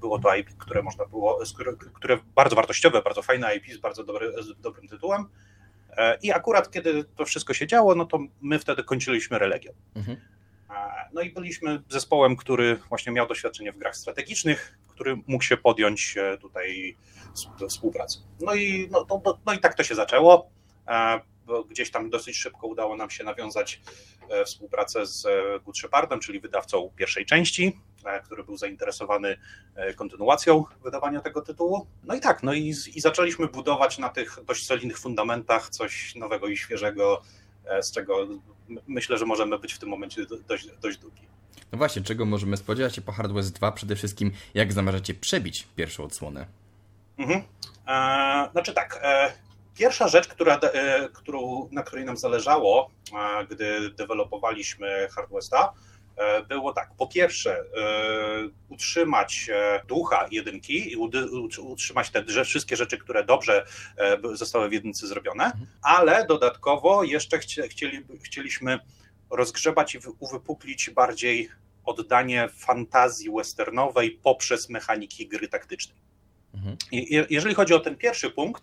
było 0.04 0.18
to 0.18 0.37
IP, 0.37 0.50
które 0.58 0.82
można 0.82 1.04
było, 1.04 1.40
które 1.92 2.18
bardzo 2.34 2.56
wartościowe, 2.56 3.02
bardzo 3.02 3.23
fajne 3.23 3.56
IP 3.56 3.75
z 3.75 3.78
bardzo 3.78 4.04
dobry, 4.04 4.32
z 4.42 4.61
dobrym 4.61 4.88
tytułem. 4.88 5.26
E, 5.96 6.18
I 6.23 6.32
akurat 6.32 6.70
kiedy 6.70 7.04
to 7.04 7.25
wszystko 7.25 7.54
się 7.54 7.66
działo, 7.66 7.94
no 7.94 8.06
to 8.06 8.18
my 8.40 8.58
wtedy 8.58 8.84
kończyliśmy 8.84 9.38
Religion. 9.38 9.75
Mhm. 9.96 10.16
E, 10.70 10.75
no 11.12 11.20
i 11.20 11.30
byliśmy 11.30 11.82
zespołem, 11.88 12.37
który 12.37 12.76
właśnie 12.88 13.12
miał 13.12 13.26
doświadczenie 13.28 13.73
w 13.73 13.78
grach 13.78 13.96
strategicznych, 13.96 14.78
który 14.88 15.16
mógł 15.26 15.44
się 15.44 15.56
podjąć 15.56 16.16
e, 16.16 16.38
tutaj 16.38 16.96
współpracy. 17.68 18.18
No 18.40 18.54
i, 18.54 18.88
no, 18.90 19.06
no, 19.11 19.38
no 19.46 19.52
i 19.52 19.58
tak 19.58 19.75
to 19.75 19.84
się 19.84 19.94
zaczęło. 19.94 20.50
Gdzieś 21.70 21.90
tam 21.90 22.10
dosyć 22.10 22.36
szybko 22.36 22.66
udało 22.66 22.96
nam 22.96 23.10
się 23.10 23.24
nawiązać 23.24 23.80
współpracę 24.46 25.06
z 25.06 25.26
Good 25.64 25.78
Shepardem, 25.78 26.20
czyli 26.20 26.40
wydawcą 26.40 26.90
pierwszej 26.96 27.26
części 27.26 27.72
który 28.24 28.44
był 28.44 28.56
zainteresowany 28.56 29.36
e, 29.74 29.94
kontynuacją 29.94 30.64
wydawania 30.84 31.20
tego 31.20 31.42
tytułu. 31.42 31.86
No 32.04 32.14
i 32.14 32.20
tak, 32.20 32.42
no 32.42 32.54
i, 32.54 32.74
i 32.94 33.00
zaczęliśmy 33.00 33.46
budować 33.46 33.98
na 33.98 34.08
tych 34.08 34.38
dość 34.44 34.66
solidnych 34.66 34.98
fundamentach 34.98 35.68
coś 35.68 36.14
nowego 36.14 36.48
i 36.48 36.56
świeżego, 36.56 37.22
e, 37.64 37.82
z 37.82 37.92
czego 37.92 38.28
myślę, 38.86 39.18
że 39.18 39.26
możemy 39.26 39.58
być 39.58 39.72
w 39.72 39.78
tym 39.78 39.88
momencie 39.88 40.26
dość, 40.48 40.68
dość 40.82 40.98
długi. 40.98 41.22
No 41.72 41.78
właśnie, 41.78 42.02
czego 42.02 42.24
możemy 42.24 42.56
spodziewać 42.56 42.94
się 42.94 43.02
po 43.02 43.12
Hardware 43.12 43.44
2? 43.44 43.72
Przede 43.72 43.96
wszystkim, 43.96 44.32
jak 44.54 44.72
zamierzacie 44.72 45.14
przebić 45.14 45.68
pierwszą 45.76 46.04
odsłonę? 46.04 46.46
Mhm. 47.18 47.42
E, 47.88 48.52
znaczy 48.52 48.74
tak, 48.74 49.00
e, 49.02 49.32
pierwsza 49.74 50.08
rzecz, 50.08 50.28
która, 50.28 50.58
e, 50.58 51.08
którą, 51.08 51.68
na 51.72 51.82
której 51.82 52.04
nam 52.04 52.16
zależało, 52.16 52.90
gdy 53.50 53.90
dewelopowaliśmy 53.90 55.08
Hardwesta, 55.14 55.72
E, 56.16 56.42
było 56.42 56.72
tak, 56.72 56.90
po 56.98 57.06
pierwsze 57.06 57.58
e, 57.58 57.64
utrzymać 58.68 59.50
ducha 59.88 60.28
jedynki 60.30 60.92
i 60.92 60.96
utrzymać 61.60 62.10
te 62.10 62.44
wszystkie 62.44 62.76
rzeczy, 62.76 62.98
które 62.98 63.24
dobrze 63.24 63.66
zostały 64.34 64.68
w 64.68 64.72
jedynce 64.72 65.06
zrobione, 65.06 65.44
mhm. 65.44 65.66
ale 65.82 66.26
dodatkowo 66.26 67.04
jeszcze 67.04 67.38
chcieli, 67.68 68.04
chcieliśmy 68.24 68.78
rozgrzebać 69.30 69.94
i 69.94 69.98
uwypuklić 70.18 70.90
bardziej 70.90 71.48
oddanie 71.84 72.48
fantazji 72.48 73.30
westernowej 73.30 74.10
poprzez 74.22 74.68
mechaniki 74.68 75.28
gry 75.28 75.48
taktycznej. 75.48 75.98
Mhm. 76.54 76.76
Jeżeli 77.30 77.54
chodzi 77.54 77.74
o 77.74 77.80
ten 77.80 77.96
pierwszy 77.96 78.30
punkt, 78.30 78.62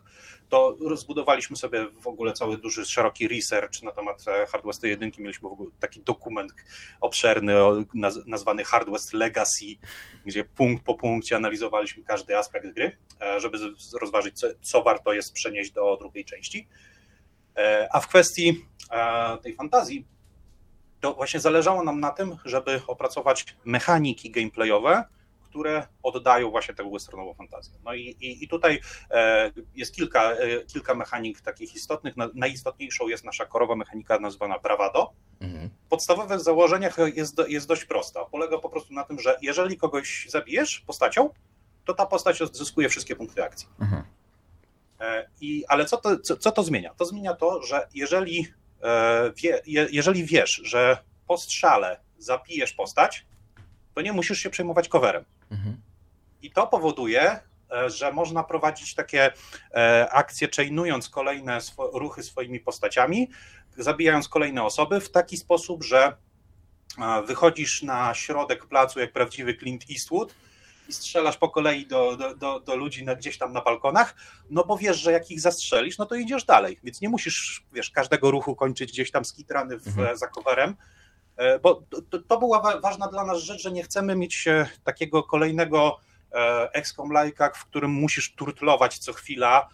to 0.52 0.78
rozbudowaliśmy 0.90 1.56
sobie 1.56 1.88
w 2.02 2.08
ogóle 2.08 2.34
cały 2.34 2.58
duży, 2.58 2.86
szeroki 2.86 3.28
research 3.28 3.84
na 3.84 3.92
temat 3.92 4.26
e, 4.28 4.46
Hardware 4.46 4.76
1. 4.84 5.12
Mieliśmy 5.18 5.50
w 5.50 5.52
ogóle 5.52 5.70
taki 5.80 6.02
dokument 6.02 6.54
obszerny 7.02 7.54
nazwany 8.26 8.64
Hardware 8.64 9.02
Legacy, 9.14 9.66
gdzie 10.26 10.44
punkt 10.44 10.84
po 10.84 10.96
punkcie 10.96 11.36
analizowaliśmy 11.36 12.04
każdy 12.04 12.38
aspekt 12.38 12.68
gry, 12.68 12.98
e, 13.22 13.40
żeby 13.40 13.58
rozważyć, 14.02 14.40
co, 14.40 14.48
co 14.62 14.84
warto 14.84 15.14
jest 15.14 15.34
przenieść 15.34 15.72
do 15.72 15.98
drugiej 15.98 16.26
części. 16.26 16.68
E, 17.58 17.88
a 17.92 18.00
w 18.00 18.08
kwestii 18.08 18.66
tej 19.44 19.56
fantazji, 19.56 20.06
to 21.00 21.14
właśnie 21.14 21.40
zależało 21.40 21.84
nam 21.84 22.00
na 22.00 22.12
tym, 22.12 22.38
żeby 22.46 22.82
opracować 22.88 23.46
mechaniki 23.66 24.32
gameplayowe, 24.32 25.04
które 25.52 25.88
oddają 26.04 26.52
właśnie 26.52 26.74
tę 26.74 26.90
westernową 26.94 27.34
fantazję. 27.34 27.74
No 27.86 27.94
i, 27.94 28.02
i, 28.02 28.44
i 28.44 28.48
tutaj 28.48 28.80
e, 29.12 29.52
jest 29.76 29.96
kilka, 29.96 30.32
e, 30.32 30.66
kilka 30.66 30.96
mechanik 30.96 31.42
takich 31.42 31.76
istotnych. 31.76 32.14
Najistotniejszą 32.34 33.08
jest 33.08 33.24
nasza 33.24 33.46
korowa 33.46 33.76
mechanika 33.76 34.20
nazywana 34.20 34.60
bravado. 34.60 35.14
Mhm. 35.42 35.70
W 35.86 35.90
podstawowych 35.90 36.40
założeniach 36.40 36.98
jest, 37.16 37.42
jest 37.48 37.68
dość 37.68 37.86
prosta. 37.86 38.26
Polega 38.26 38.58
po 38.58 38.70
prostu 38.70 38.94
na 38.94 39.04
tym, 39.04 39.20
że 39.20 39.38
jeżeli 39.42 39.78
kogoś 39.78 40.28
zabijesz 40.30 40.80
postacią, 40.80 41.30
to 41.86 41.94
ta 41.94 42.06
postać 42.06 42.40
zyskuje 42.52 42.90
wszystkie 42.90 43.16
punkty 43.16 43.44
akcji. 43.44 43.68
Mhm. 43.82 44.04
E, 45.00 45.30
I, 45.42 45.66
ale 45.68 45.86
co 45.86 45.98
to, 45.98 46.20
co, 46.20 46.38
co 46.38 46.52
to 46.52 46.64
zmienia? 46.64 46.94
To 46.94 47.06
zmienia 47.06 47.34
to, 47.34 47.64
że 47.64 47.88
jeżeli, 47.94 48.48
wie, 49.36 49.62
jeżeli 49.92 50.26
wiesz, 50.26 50.62
że 50.64 50.98
po 51.28 51.38
strzale 51.38 52.00
zabijesz 52.18 52.74
postać, 52.74 53.26
to 53.94 54.02
nie 54.02 54.14
musisz 54.14 54.40
się 54.40 54.50
przejmować 54.50 54.88
coverem. 54.88 55.26
Mhm. 55.52 55.82
I 56.42 56.52
to 56.52 56.68
powoduje, 56.68 57.40
e, 57.72 57.90
że 57.90 58.14
można 58.14 58.44
prowadzić 58.44 58.96
takie 58.96 59.32
e, 59.74 60.10
akcje, 60.12 60.48
chainując 60.56 61.10
kolejne 61.10 61.60
ruchy 61.94 62.24
swoimi 62.24 62.60
postaciami, 62.60 63.30
zabijając 63.78 64.28
kolejne 64.30 64.64
osoby 64.64 65.00
w 65.00 65.12
taki 65.12 65.38
sposób, 65.38 65.84
że 65.84 66.18
e, 66.98 67.24
wychodzisz 67.24 67.84
na 67.84 68.14
środek 68.14 68.66
placu 68.66 69.00
jak 69.00 69.14
prawdziwy 69.14 69.58
Clint 69.58 69.84
Eastwood 69.92 70.34
i 70.90 70.94
strzelasz 70.94 71.38
po 71.38 71.50
kolei 71.50 71.88
do, 71.88 72.18
do, 72.18 72.36
do, 72.36 72.60
do 72.60 72.76
ludzi 72.76 73.06
na, 73.06 73.16
gdzieś 73.16 73.38
tam 73.38 73.54
na 73.54 73.62
balkonach, 73.62 74.16
no 74.50 74.64
bo 74.64 74.78
wiesz, 74.78 74.98
że 74.98 75.12
jak 75.12 75.32
ich 75.32 75.42
zastrzelisz, 75.42 75.98
no 75.98 76.06
to 76.06 76.16
idziesz 76.16 76.44
dalej, 76.44 76.80
więc 76.84 77.02
nie 77.02 77.10
musisz, 77.10 77.64
wiesz, 77.74 77.92
każdego 77.92 78.32
ruchu 78.32 78.56
kończyć 78.56 78.92
gdzieś 78.92 79.12
tam 79.12 79.26
skitrany 79.26 79.80
w, 79.80 79.88
mhm. 79.88 80.18
za 80.18 80.28
coverem, 80.28 80.76
bo 81.64 81.84
to, 82.10 82.20
to 82.20 82.38
była 82.38 82.80
ważna 82.80 83.08
dla 83.08 83.26
nas 83.26 83.38
rzecz, 83.38 83.62
że 83.62 83.72
nie 83.72 83.84
chcemy 83.84 84.16
mieć 84.16 84.48
e, 84.48 84.70
takiego 84.84 85.24
kolejnego 85.24 86.00
e, 86.32 86.70
XCOM 86.74 87.12
lajka, 87.12 87.50
w 87.50 87.66
którym 87.66 87.92
musisz 87.92 88.36
turtlować 88.36 88.98
co 88.98 89.14
chwila. 89.14 89.70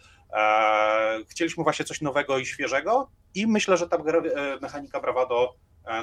Chcieliśmy 1.29 1.63
właśnie 1.63 1.85
coś 1.85 2.01
nowego 2.01 2.37
i 2.37 2.45
świeżego 2.45 3.09
i 3.35 3.47
myślę, 3.47 3.77
że 3.77 3.87
ta 3.87 3.97
mechanika 4.61 4.99
Bravado 4.99 5.55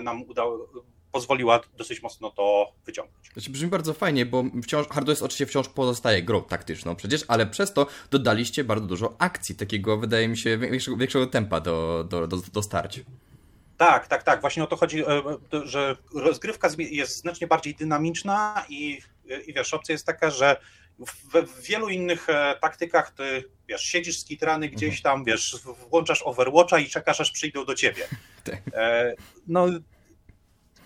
nam 0.03 0.23
udało, 0.23 0.69
pozwoliła 1.13 1.61
dosyć 1.77 2.03
mocno 2.03 2.31
to 2.31 2.73
wyciągnąć. 2.87 3.31
Znaczy 3.33 3.51
brzmi 3.51 3.69
bardzo 3.69 3.95
fajnie, 3.95 4.27
bo 4.27 4.45
wciąż, 4.63 4.89
Hardware 4.89 5.17
oczywiście 5.17 5.47
wciąż 5.47 5.69
pozostaje 5.69 6.23
grą 6.23 6.43
taktyczną 6.43 6.97
przecież, 6.97 7.25
ale 7.29 7.47
przez 7.47 7.73
to 7.73 7.87
dodaliście 8.11 8.65
bardzo 8.65 8.87
dużo 8.87 9.15
akcji, 9.19 9.55
takiego 9.55 9.99
wydaje 9.99 10.29
mi 10.29 10.37
się 10.37 10.59
większego, 10.59 10.97
większego 10.97 11.27
tempa 11.27 11.61
do, 11.61 12.05
do, 12.09 12.27
do, 12.27 12.37
do. 12.37 12.63
Tak, 13.85 14.09
tak, 14.09 14.23
tak. 14.23 14.41
Właśnie 14.41 14.65
o 14.65 14.67
to 14.67 14.77
chodzi, 14.77 15.05
e, 15.07 15.23
że 15.65 15.97
rozgrywka 16.15 16.69
jest 16.79 17.17
znacznie 17.17 17.47
bardziej 17.47 17.75
dynamiczna 17.75 18.65
i, 18.69 19.01
i 19.47 19.53
wiesz, 19.53 19.75
opcja 19.75 19.93
jest 19.93 20.07
taka, 20.07 20.31
że 20.31 20.57
w, 20.99 21.63
wielu 21.63 21.89
innych 21.89 22.29
e, 22.29 22.57
taktykach 22.61 23.11
ty, 23.11 23.45
wiesz, 23.69 23.83
siedzisz 23.83 24.21
skitrany 24.21 24.69
gdzieś 24.69 24.97
mhm. 24.97 25.03
tam, 25.03 25.25
wiesz, 25.25 25.57
włączasz 25.91 26.23
Overwatcha 26.23 26.79
i 26.79 26.87
czekasz, 26.87 27.21
aż 27.21 27.31
przyjdą 27.31 27.65
do 27.65 27.75
ciebie. 27.75 28.09
Tak. 28.45 28.61
E, 28.73 29.15
no, 29.47 29.67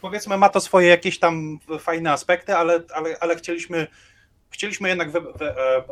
powiedzmy, 0.01 0.37
ma 0.37 0.49
to 0.49 0.61
swoje 0.61 0.89
jakieś 0.89 1.19
tam 1.19 1.59
fajne 1.81 2.13
aspekty, 2.13 2.57
ale, 2.57 2.83
ale, 2.95 3.17
ale 3.21 3.37
chcieliśmy, 3.37 3.87
chcieliśmy 4.51 4.89
jednak 4.89 5.09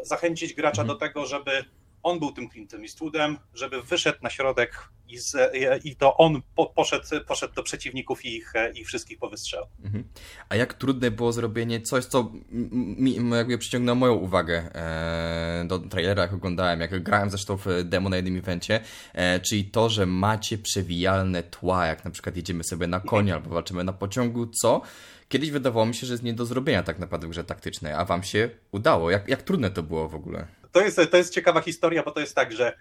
zachęcić 0.02 0.54
gracza 0.54 0.82
mhm. 0.82 0.88
do 0.88 1.06
tego, 1.06 1.26
żeby 1.26 1.64
on 2.06 2.18
był 2.18 2.32
tym 2.32 2.50
Clintem 2.50 2.82
Eastwoodem, 2.82 3.38
żeby 3.54 3.82
wyszedł 3.82 4.18
na 4.22 4.30
środek 4.30 4.88
i, 5.08 5.18
z, 5.18 5.54
i 5.84 5.96
to 5.96 6.16
on 6.16 6.42
po, 6.54 6.66
poszedł, 6.66 7.04
poszedł 7.26 7.54
do 7.54 7.62
przeciwników 7.62 8.24
i 8.24 8.36
ich, 8.36 8.52
ich 8.74 8.86
wszystkich 8.86 9.18
powystrzelał. 9.18 9.66
Mhm. 9.84 10.04
A 10.48 10.56
jak 10.56 10.74
trudne 10.74 11.10
było 11.10 11.32
zrobienie 11.32 11.80
coś, 11.80 12.04
co 12.04 12.32
mi 12.50 13.30
jakby 13.30 13.58
przyciągnęło 13.58 13.96
moją 13.96 14.14
uwagę 14.14 14.74
e, 14.74 15.64
do 15.68 15.78
trailera, 15.78 16.22
jak 16.22 16.32
oglądałem, 16.32 16.80
jak 16.80 17.02
grałem 17.02 17.30
zresztą 17.30 17.56
w 17.56 17.66
demo 17.84 18.08
na 18.08 18.16
jednym 18.16 18.36
evencie, 18.36 18.80
e, 19.12 19.40
czyli 19.40 19.64
to, 19.64 19.88
że 19.88 20.06
macie 20.06 20.58
przewijalne 20.58 21.42
tła, 21.42 21.86
jak 21.86 22.04
na 22.04 22.10
przykład 22.10 22.36
jedziemy 22.36 22.64
sobie 22.64 22.86
na 22.86 23.00
konia 23.00 23.34
albo 23.34 23.50
walczymy 23.50 23.84
na 23.84 23.92
pociągu, 23.92 24.46
co 24.46 24.82
kiedyś 25.28 25.50
wydawało 25.50 25.86
mi 25.86 25.94
się, 25.94 26.06
że 26.06 26.14
jest 26.14 26.22
nie 26.22 26.34
do 26.34 26.46
zrobienia 26.46 26.82
tak 26.82 26.98
naprawdę 26.98 27.26
w 27.26 27.30
grze 27.30 27.44
taktycznej, 27.44 27.92
a 27.92 28.04
wam 28.04 28.22
się 28.22 28.50
udało. 28.72 29.10
Jak, 29.10 29.28
jak 29.28 29.42
trudne 29.42 29.70
to 29.70 29.82
było 29.82 30.08
w 30.08 30.14
ogóle? 30.14 30.46
To 30.76 30.80
jest, 30.80 31.00
to 31.10 31.16
jest 31.16 31.34
ciekawa 31.34 31.60
historia, 31.60 32.02
bo 32.02 32.10
to 32.10 32.20
jest 32.20 32.34
tak, 32.34 32.52
że 32.52 32.76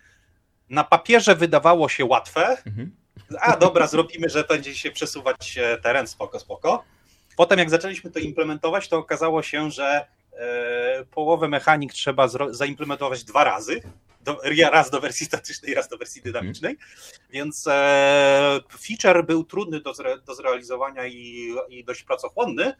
na 0.69 0.83
papierze 0.83 1.35
wydawało 1.35 1.89
się 1.89 2.05
łatwe, 2.05 2.57
mhm. 2.65 2.95
a 3.39 3.57
dobra, 3.57 3.87
zrobimy, 3.87 4.29
że 4.29 4.43
będzie 4.43 4.75
się 4.75 4.91
przesuwać 4.91 5.57
e, 5.57 5.77
teren, 5.77 6.07
spoko, 6.07 6.39
spoko. 6.39 6.83
Potem 7.37 7.59
jak 7.59 7.69
zaczęliśmy 7.69 8.11
to 8.11 8.19
implementować, 8.19 8.89
to 8.89 8.97
okazało 8.97 9.43
się, 9.43 9.71
że 9.71 10.07
e, 10.33 11.05
połowę 11.11 11.47
mechanik 11.47 11.93
trzeba 11.93 12.27
zaimplementować 12.51 13.23
dwa 13.23 13.43
razy. 13.43 13.81
Do, 14.21 14.41
raz 14.71 14.89
do 14.89 15.01
wersji 15.01 15.25
statycznej, 15.25 15.73
raz 15.73 15.89
do 15.89 15.97
wersji 15.97 16.21
dynamicznej, 16.21 16.71
mhm. 16.71 16.89
więc 17.29 17.67
e, 17.67 18.59
feature 18.79 19.25
był 19.25 19.43
trudny 19.43 19.81
do, 19.81 19.93
zre, 19.93 20.17
do 20.17 20.35
zrealizowania 20.35 21.07
i, 21.07 21.55
i 21.69 21.83
dość 21.83 22.03
pracochłonny, 22.03 22.73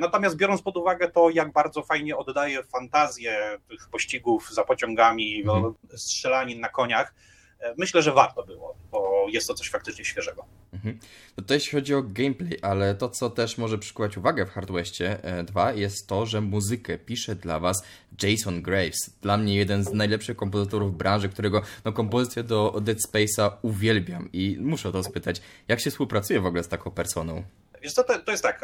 natomiast 0.00 0.36
biorąc 0.36 0.62
pod 0.62 0.76
uwagę 0.76 1.10
to, 1.10 1.30
jak 1.30 1.52
bardzo 1.52 1.82
fajnie 1.82 2.16
oddaje 2.16 2.62
fantazję 2.62 3.58
tych 3.68 3.88
pościgów 3.88 4.50
za 4.54 4.64
pociągami, 4.64 5.40
mhm. 5.40 5.74
strzelanin 5.96 6.60
na 6.60 6.68
koniach, 6.68 7.14
e, 7.60 7.74
myślę, 7.78 8.02
że 8.02 8.12
warto 8.12 8.46
było, 8.46 8.76
bo 8.90 9.26
jest 9.28 9.46
to 9.46 9.54
coś 9.54 9.70
faktycznie 9.70 10.04
świeżego. 10.04 10.44
Mhm. 10.72 10.98
No 11.36 11.44
to 11.44 11.54
jeśli 11.54 11.72
chodzi 11.72 11.94
o 11.94 12.02
gameplay, 12.02 12.58
ale 12.62 12.94
to, 12.94 13.08
co 13.08 13.30
też 13.30 13.58
może 13.58 13.78
przykuwać 13.78 14.16
uwagę 14.16 14.46
w 14.46 14.50
Hardwestie 14.50 15.18
2 15.44 15.70
e, 15.70 15.76
jest 15.76 16.08
to, 16.08 16.26
że 16.26 16.40
muzykę 16.40 16.98
pisze 16.98 17.34
dla 17.34 17.60
Was 17.60 17.84
Jason 18.22 18.62
Graves. 18.62 19.10
Dla 19.20 19.36
mnie 19.36 19.56
jeden 19.56 19.84
z 19.84 19.92
najlepszych 19.92 20.36
kompozytorów 20.36 20.96
branży, 20.96 21.28
którego 21.28 21.62
no, 21.84 21.92
kompozycję 21.92 22.42
do 22.42 22.80
Dead 22.80 22.98
Space'a 22.98 23.50
uwielbiam 23.62 24.28
i 24.32 24.56
muszę 24.60 24.88
o 24.88 24.92
to 24.92 25.02
spytać, 25.02 25.42
jak 25.68 25.80
się 25.80 25.90
współpracuje 25.90 26.40
w 26.40 26.46
ogóle 26.46 26.64
z 26.64 26.68
taką 26.68 26.90
personą? 26.90 27.42
Wiesz 27.82 27.94
to, 27.94 28.04
to 28.04 28.30
jest 28.30 28.42
tak, 28.42 28.60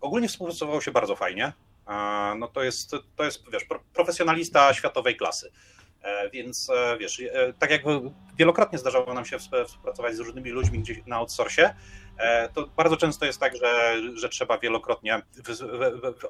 ogólnie 0.00 0.28
współpracowało 0.28 0.80
się 0.80 0.90
bardzo 0.90 1.16
fajnie. 1.16 1.52
No 2.38 2.48
to 2.48 2.62
jest, 2.62 2.90
to 3.16 3.24
jest 3.24 3.50
wiesz, 3.52 3.66
profesjonalista 3.94 4.74
światowej 4.74 5.16
klasy. 5.16 5.52
E, 6.02 6.30
więc 6.30 6.70
e, 6.70 6.96
wiesz, 6.98 7.20
e, 7.20 7.52
tak 7.58 7.70
jak 7.70 7.82
wielokrotnie 8.38 8.78
zdarzało 8.78 9.14
nam 9.14 9.24
się 9.24 9.38
współpracować 9.38 10.16
z 10.16 10.18
różnymi 10.18 10.50
ludźmi 10.50 10.78
gdzieś 10.78 10.98
na 11.06 11.16
outsourcie, 11.16 11.74
to 12.54 12.66
bardzo 12.66 12.96
często 12.96 13.26
jest 13.26 13.40
tak, 13.40 13.56
że, 13.56 13.96
że 14.14 14.28
trzeba 14.28 14.58
wielokrotnie 14.58 15.22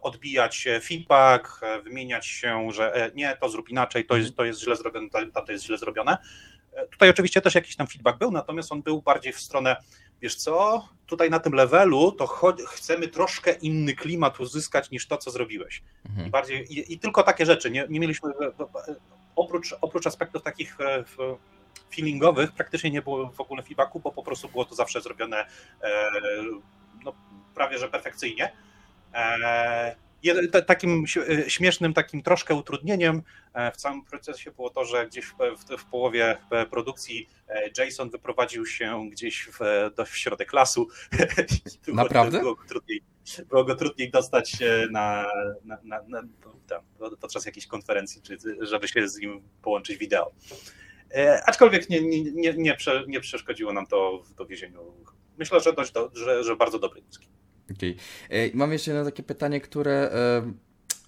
odbijać 0.03 0.69
feedback, 0.83 1.61
wymieniać 1.85 2.27
się, 2.27 2.69
że 2.73 3.11
nie, 3.15 3.37
to 3.41 3.49
zrób 3.49 3.69
inaczej, 3.69 4.07
to 4.07 4.17
jest, 4.17 4.37
to 4.37 4.45
jest 4.45 4.61
źle 4.61 4.77
zrobione, 4.77 5.09
to 5.47 5.53
jest 5.53 5.65
źle 5.65 5.79
zrobione. 5.79 6.19
Tutaj 6.91 7.11
oczywiście 7.11 7.41
też 7.41 7.55
jakiś 7.55 7.77
tam 7.77 7.87
feedback 7.87 8.19
był, 8.19 8.31
natomiast 8.31 8.73
on 8.73 8.83
był 8.83 9.03
bardziej 9.03 9.33
w 9.33 9.41
stronę 9.41 9.77
wiesz 10.23 10.35
co, 10.35 10.89
tutaj 11.07 11.31
na 11.31 11.41
tym 11.41 11.53
levelu 11.53 12.13
to 12.13 12.27
chcemy 12.67 13.09
troszkę 13.09 13.53
inny 13.53 13.95
klimat 13.95 14.41
uzyskać 14.41 14.91
niż 14.91 15.07
to, 15.07 15.17
co 15.17 15.31
zrobiłeś. 15.31 15.83
Mhm. 16.09 16.27
I, 16.27 16.31
bardziej, 16.31 16.73
i, 16.73 16.93
i, 16.93 16.99
tylko 16.99 17.23
takie 17.23 17.47
rzeczy. 17.47 17.71
Nie, 17.71 17.87
nie 17.89 18.01
mieliśmy, 18.01 18.31
oprócz, 19.37 19.75
oprócz 19.81 20.07
aspektów 20.07 20.43
takich 20.43 20.81
e, 20.81 21.05
feelingowych, 21.95 22.53
praktycznie 22.53 22.91
nie 22.91 23.03
było 23.03 23.31
w 23.31 23.41
ogóle 23.41 23.63
feedbacku, 23.63 24.01
bo 24.01 24.13
po 24.13 24.23
prostu 24.23 24.49
było 24.49 24.65
to 24.65 24.75
zawsze 24.75 25.01
zrobione 25.01 25.47
e, 25.83 26.11
no, 27.05 27.13
prawie 27.55 27.79
że 27.79 27.89
perfekcyjnie. 27.89 28.53
E, 30.27 30.63
takim 30.63 31.05
e, 31.29 31.51
śmiesznym, 31.51 31.95
takim 31.95 32.23
troszkę 32.23 32.55
utrudnieniem 32.55 33.23
e, 33.55 33.73
w 33.73 33.77
całym 33.77 34.05
procesie 34.05 34.51
było 34.51 34.71
to, 34.71 34.85
że 34.85 35.07
gdzieś 35.07 35.27
w, 35.79 35.85
połowie 35.91 36.37
e, 36.51 36.67
produkcji 36.67 37.29
Jason 37.79 38.11
wyprowadził 38.11 38.67
się 38.67 39.11
gdzieś 39.11 39.49
w, 39.53 39.91
do, 39.97 40.05
w 40.05 40.17
środek 40.17 40.53
lasu. 40.53 40.89
Naprawdę? 41.89 42.41
Było 42.41 42.55
go, 42.55 42.65
trudniej, 42.69 43.03
było 43.49 43.65
go 43.65 43.75
trudniej 43.75 44.11
dostać 44.11 44.57
na, 44.91 45.27
na, 45.65 45.79
na, 45.85 46.03
na 46.09 46.23
tam, 46.67 46.83
podczas 47.21 47.47
jakiejś 47.47 47.67
konferencji, 47.67 48.23
czy 48.23 48.39
żeby 48.61 48.89
się 48.89 49.09
z 49.09 49.19
nim 49.19 49.43
połączyć 49.63 49.97
wideo. 49.97 50.33
Aczkolwiek 51.47 51.91
nie, 51.91 52.03
nie, 52.03 52.23
nie, 52.23 52.53
nie, 52.53 52.75
prze, 52.75 53.05
nie 53.07 53.21
przeszkodziło 53.21 53.73
nam 53.73 53.87
to 53.87 54.23
w 54.23 54.35
dowiezieniu. 54.35 54.95
Myślę, 55.39 55.61
że, 55.61 55.73
dość 55.73 55.93
do, 55.93 56.11
że, 56.15 56.45
że 56.45 56.57
bardzo 56.57 56.79
dobry 56.79 57.03
muzyki. 57.69 57.97
Okay. 58.27 58.51
Mam 58.55 58.73
jeszcze 58.73 58.91
jedno 58.91 59.05
takie 59.05 59.23
pytanie, 59.23 59.61
które 59.61 60.11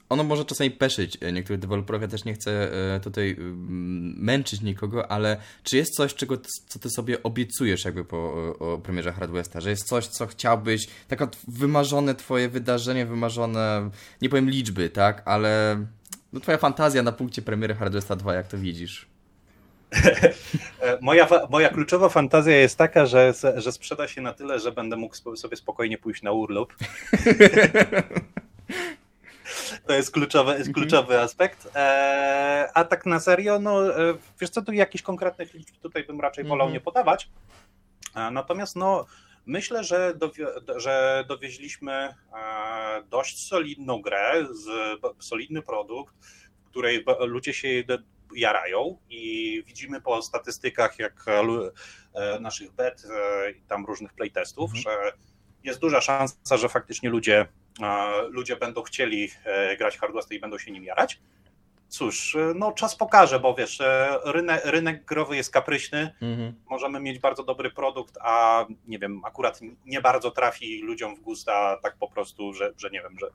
ono 0.09 0.25
może 0.25 0.45
czasami 0.45 0.71
peszyć 0.71 1.19
niektórych 1.33 1.61
deweloperów, 1.61 2.03
ja 2.03 2.09
też 2.09 2.25
nie 2.25 2.35
chcę 2.35 2.71
tutaj 3.03 3.37
męczyć 4.17 4.61
nikogo, 4.61 5.11
ale 5.11 5.37
czy 5.63 5.77
jest 5.77 5.95
coś, 5.95 6.15
czego, 6.15 6.39
co 6.69 6.79
ty 6.79 6.91
sobie 6.91 7.23
obiecujesz 7.23 7.85
jakby 7.85 8.05
po 8.05 8.17
o 8.59 8.79
premierze 8.79 9.13
Hard 9.13 9.31
Westa, 9.31 9.61
że 9.61 9.71
jest 9.71 9.89
coś, 9.89 10.07
co 10.07 10.27
chciałbyś, 10.27 10.87
takie 11.09 11.29
wymarzone 11.49 12.15
twoje 12.15 12.49
wydarzenie, 12.49 13.07
wymarzone, 13.07 13.91
nie 14.23 14.29
powiem 14.29 14.51
liczby, 14.51 14.91
tak, 14.91 15.23
ale 15.25 15.85
no 16.33 16.41
twoja 16.41 16.59
fantazja 16.59 17.03
na 17.03 17.13
punkcie 17.13 17.43
premiery 17.43 17.75
Hard 17.75 17.93
Westa 17.93 18.17
2, 18.17 18.35
jak 18.35 18.49
to 18.49 18.59
widzisz? 18.59 19.10
moja, 21.01 21.29
moja 21.51 21.69
kluczowa 21.69 22.09
fantazja 22.09 22.57
jest 22.57 22.79
taka, 22.79 23.07
że, 23.07 23.33
że 23.57 23.73
sprzeda 23.73 24.09
się 24.09 24.21
na 24.21 24.33
tyle, 24.33 24.61
że 24.61 24.73
będę 24.73 24.97
mógł 24.97 25.37
sobie 25.37 25.57
spokojnie 25.57 25.99
pójść 25.99 26.23
na 26.23 26.33
urlop. 26.33 26.73
To 29.87 29.95
jest 29.95 30.11
kluczowy, 30.11 30.59
jest 30.59 30.73
kluczowy 30.73 31.21
aspekt. 31.21 31.69
E, 31.75 32.69
a 32.75 32.85
tak 32.85 33.07
na 33.07 33.21
serio, 33.21 33.59
no 33.59 33.99
e, 33.99 34.15
wiesz 34.41 34.51
co, 34.51 34.63
tu 34.63 34.73
jakichś 34.73 35.03
konkretnych 35.03 35.55
liczb 35.55 35.75
tutaj 35.83 36.05
bym 36.05 36.21
raczej 36.21 36.45
wolał 36.45 36.69
-hmm. 36.69 36.73
nie 36.73 36.81
podawać. 36.81 37.29
E, 38.17 38.31
natomiast 38.31 38.77
no 38.77 39.07
myślę, 39.47 39.85
że, 39.85 40.15
dowie, 40.15 40.47
że 40.77 41.25
dowieźliśmy 41.29 42.15
dość 43.11 43.49
solidną 43.49 44.03
grę, 44.03 44.47
z, 44.51 44.67
solidny 45.25 45.63
produkt, 45.63 46.15
w 46.65 46.71
której 46.71 47.05
ludzie 47.21 47.55
się 47.55 47.69
jarają 48.37 48.99
i 49.09 49.63
widzimy 49.67 50.01
po 50.01 50.23
statystykach 50.23 50.99
jak 50.99 51.25
naszych 52.41 52.73
bet 52.73 53.07
i 53.59 53.63
tam 53.63 53.87
różnych 53.87 54.13
playtestów, 54.13 54.73
-hmm. 54.73 54.83
że 54.83 55.13
jest 55.65 55.81
duża 55.81 56.01
szansa, 56.01 56.57
że 56.57 56.69
faktycznie 56.69 57.11
ludzie 57.11 57.47
ludzie 58.29 58.57
będą 58.57 58.83
chcieli 58.83 59.31
e, 59.45 59.77
grać 59.77 59.99
Hardware 59.99 60.25
i 60.31 60.41
będą 60.41 60.59
się 60.59 60.71
nim 60.71 60.85
jarać. 60.85 61.21
Cóż, 61.89 62.37
e, 62.37 62.53
no 62.55 62.73
czas 62.73 62.97
pokaże, 62.97 63.41
bo 63.41 63.55
wiesz, 63.55 63.81
e, 63.81 64.19
rynek, 64.25 64.65
rynek 64.65 65.05
growy 65.05 65.37
jest 65.37 65.53
kapryśny, 65.53 66.15
mhm. 66.23 66.55
możemy 66.71 67.01
mieć 67.01 67.19
bardzo 67.19 67.43
dobry 67.43 67.71
produkt, 67.71 68.19
a 68.21 68.67
nie 68.87 68.99
wiem, 68.99 69.25
akurat 69.25 69.61
nie 69.87 70.01
bardzo 70.01 70.31
trafi 70.31 70.83
ludziom 70.83 71.17
w 71.17 71.21
gusta 71.21 71.79
tak 71.83 71.97
po 71.97 72.09
prostu, 72.09 72.53
że, 72.53 72.73
że 72.77 72.91
nie 72.91 73.03
wiem, 73.03 73.17
że 73.21 73.27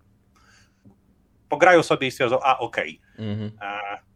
pograją 1.50 1.84
sobie 1.84 2.08
i 2.08 2.12
stwierdzą, 2.12 2.40
a 2.44 2.58
okej. 2.58 3.02
Okay. 3.14 3.26
Mhm. 3.26 3.52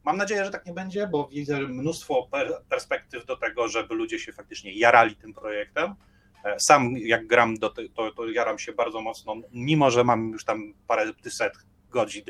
Mam 0.04 0.18
nadzieję, 0.18 0.46
że 0.46 0.52
tak 0.52 0.66
nie 0.66 0.74
będzie, 0.74 1.08
bo 1.08 1.28
widzę 1.28 1.60
mnóstwo 1.60 2.30
perspektyw 2.70 3.26
do 3.26 3.38
tego, 3.38 3.68
żeby 3.68 3.96
ludzie 3.96 4.20
się 4.20 4.32
faktycznie 4.32 4.74
jarali 4.74 5.16
tym 5.16 5.34
projektem. 5.34 5.96
E, 6.44 6.60
sam 6.60 6.98
jak 6.98 7.28
gram, 7.28 7.56
do 7.56 7.70
te, 7.70 7.90
to, 7.90 8.12
to 8.12 8.30
jaram 8.30 8.60
się 8.60 8.74
bardzo 8.74 9.02
mocno, 9.02 9.36
mimo 9.52 9.92
że 9.92 10.04
mam 10.04 10.30
już 10.30 10.46
tam 10.46 10.74
parę 10.88 11.14
set 11.30 11.54
godzin 11.90 12.24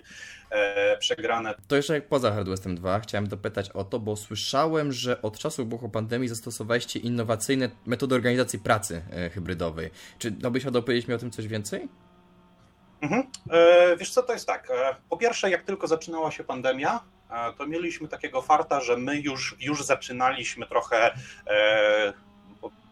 e, 0.52 0.98
przegrane. 0.98 1.56
To 1.68 1.76
jeszcze 1.76 1.94
jak 1.94 2.08
poza 2.08 2.32
Hard 2.32 2.50
Westem 2.50 2.76
2 2.76 3.00
chciałem 3.00 3.28
dopytać 3.28 3.70
o 3.70 3.84
to, 3.84 4.00
bo 4.00 4.16
słyszałem, 4.16 4.92
że 4.92 5.22
od 5.22 5.40
czasu 5.40 5.64
wybuchu 5.64 5.90
pandemii 5.90 6.30
zastosowaliście 6.30 7.00
innowacyjne 7.00 7.70
metody 7.86 8.16
organizacji 8.16 8.60
pracy 8.60 9.02
e, 9.12 9.30
hybrydowej. 9.30 9.90
Czy 10.20 10.36
no 10.42 10.52
byś 10.52 10.64
chciał 10.64 10.84
powiedzieć 10.84 11.08
mi 11.08 11.14
o 11.14 11.18
tym 11.18 11.32
coś 11.32 11.48
więcej? 11.48 11.90
Mhm. 13.02 13.24
E, 13.50 13.98
wiesz 13.98 14.12
co, 14.12 14.24
to 14.24 14.34
jest 14.34 14.48
tak. 14.48 14.72
E, 14.72 14.96
po 15.10 15.18
pierwsze, 15.18 15.50
jak 15.50 15.64
tylko 15.64 15.88
zaczynała 15.88 16.32
się 16.32 16.44
pandemia, 16.44 17.00
e, 17.30 17.54
to 17.54 17.68
mieliśmy 17.68 18.08
takiego 18.08 18.42
farta, 18.42 18.82
że 18.82 18.98
my 18.98 19.20
już, 19.20 19.56
już 19.60 19.86
zaczynaliśmy 19.86 20.66
trochę 20.68 21.14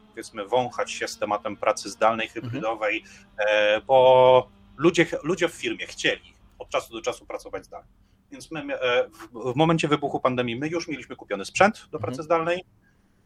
powiedzmy 0.10 0.46
wąchać 0.46 0.92
się 0.92 1.08
z 1.08 1.18
tematem 1.18 1.58
pracy 1.58 1.90
zdalnej, 1.90 2.28
hybrydowej, 2.28 3.04
mhm. 3.38 3.82
bo 3.88 4.50
ludzie, 4.78 5.06
ludzie 5.24 5.50
w 5.50 5.54
firmie 5.54 5.88
chcieli 5.88 6.34
od 6.60 6.70
czasu 6.70 6.94
do 6.94 7.02
czasu 7.02 7.26
pracować 7.26 7.66
zdalnie. 7.66 7.88
Więc 8.32 8.52
my 8.52 8.64
w 9.34 9.56
momencie 9.56 9.88
wybuchu 9.88 10.20
pandemii 10.20 10.56
my 10.56 10.68
już 10.68 10.88
mieliśmy 10.88 11.16
kupiony 11.16 11.46
sprzęt 11.46 11.88
do 11.92 12.00
pracy 12.00 12.22
mhm. 12.22 12.24
zdalnej 12.24 12.64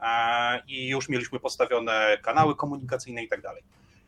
e, 0.02 0.64
i 0.68 0.88
już 0.88 1.10
mieliśmy 1.10 1.40
postawione 1.40 2.18
kanały 2.22 2.56
komunikacyjne 2.56 3.24
i 3.24 3.28
tak 3.28 3.42
dalej. 3.42 3.64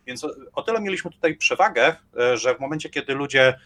Więc 0.05 0.25
o 0.53 0.61
tyle 0.61 0.81
mieliśmy 0.81 1.11
tutaj 1.11 1.37
przewagę, 1.37 1.95
że 2.33 2.55
w 2.55 2.59
momencie, 2.59 2.89
kiedy 2.89 3.13
ludzie 3.13 3.59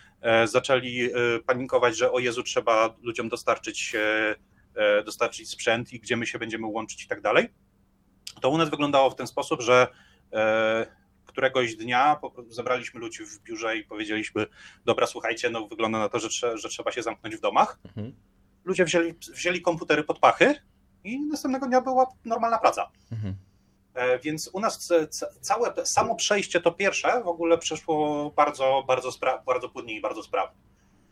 zaczęli 0.46 1.10
panikować, 1.46 1.98
że 1.98 2.12
o 2.12 2.20
Jezu, 2.20 2.44
trzeba 2.44 2.96
ludziom 3.02 3.30
dostarczyć, 3.30 3.96
dostarczyć 5.06 5.50
sprzęt 5.50 5.94
i 5.94 6.00
gdzie 6.00 6.18
my 6.18 6.28
się 6.28 6.40
będziemy 6.40 6.68
łączyć 6.68 7.04
i 7.04 7.08
tak 7.08 7.22
dalej, 7.22 7.50
to 8.42 8.50
u 8.50 8.58
nas 8.58 8.70
wyglądało 8.70 9.10
w 9.10 9.16
ten 9.16 9.28
sposób, 9.28 9.62
że 9.62 9.88
e, 10.34 10.88
któregoś 11.26 11.76
dnia 11.76 12.20
zebraliśmy 12.50 13.00
ludzi 13.00 13.26
w 13.26 13.40
biurze 13.40 13.78
i 13.78 13.84
powiedzieliśmy, 13.84 14.46
dobra, 14.86 15.08
słuchajcie, 15.08 15.50
no 15.50 15.68
wygląda 15.68 16.00
na 16.00 16.10
to, 16.10 16.20
że, 16.20 16.58
że 16.58 16.70
trzeba 16.70 16.92
się 16.92 17.04
zamknąć 17.04 17.36
w 17.36 17.40
domach. 17.40 17.80
Mhm. 17.86 18.16
Ludzie 18.66 18.86
wzięli, 18.86 19.14
wzięli 19.34 19.62
komputery 19.62 20.04
pod 20.04 20.20
pachy 20.20 20.56
i 21.04 21.20
następnego 21.20 21.68
dnia 21.68 21.82
była 21.82 22.06
normalna 22.26 22.58
praca. 22.58 22.92
Mhm. 23.12 23.36
E, 23.98 24.20
więc 24.20 24.50
u 24.54 24.60
nas 24.60 24.90
całe 25.42 25.86
samo 25.86 26.16
przejście 26.16 26.62
to 26.62 26.72
pierwsze 26.72 27.22
w 27.24 27.28
ogóle 27.28 27.58
przeszło 27.58 28.30
bardzo, 28.36 28.84
bardzo, 28.88 29.10
bardzo 29.46 29.70
płynnie 29.70 29.96
i 29.96 30.02
bardzo 30.02 30.24
sprawnie. 30.24 30.58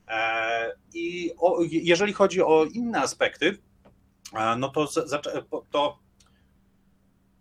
E, 0.07 0.75
I 0.93 1.31
o, 1.37 1.59
jeżeli 1.61 2.13
chodzi 2.13 2.41
o 2.41 2.65
inne 2.65 3.01
aspekty, 3.01 3.57
no 4.57 4.69
to, 4.69 4.87
to 5.71 6.05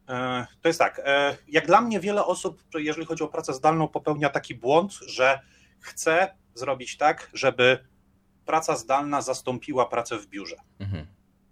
E, 0.08 0.46
to 0.62 0.68
jest 0.68 0.78
tak, 0.78 1.00
e, 1.04 1.36
jak 1.48 1.66
dla 1.66 1.80
mnie 1.80 2.00
wiele 2.00 2.24
osób, 2.24 2.62
jeżeli 2.74 3.06
chodzi 3.06 3.24
o 3.24 3.28
pracę 3.28 3.52
zdalną, 3.52 3.88
popełnia 3.88 4.30
taki 4.30 4.54
błąd, 4.54 4.92
że 4.92 5.40
chce 5.80 6.34
zrobić 6.54 6.96
tak, 6.96 7.30
żeby 7.34 7.78
praca 8.46 8.76
zdalna 8.76 9.22
zastąpiła 9.22 9.86
pracę 9.86 10.18
w 10.18 10.26
biurze. 10.26 10.56
Mhm. 10.78 11.06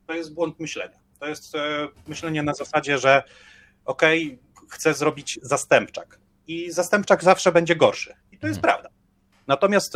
To 0.07 0.15
jest 0.15 0.35
błąd 0.35 0.61
myślenia. 0.61 0.99
To 1.19 1.27
jest 1.27 1.55
e, 1.55 1.89
myślenie 2.07 2.43
na 2.43 2.55
zasadzie, 2.55 2.99
że 2.99 3.23
ok, 3.85 4.03
chcę 4.71 4.95
zrobić 4.95 5.39
zastępczak 5.43 6.19
i 6.47 6.71
zastępczak 6.71 7.25
zawsze 7.25 7.53
będzie 7.53 7.77
gorszy. 7.77 8.15
I 8.33 8.39
to 8.39 8.47
jest 8.47 8.59
mhm. 8.59 8.61
prawda. 8.61 8.99
Natomiast 9.47 9.95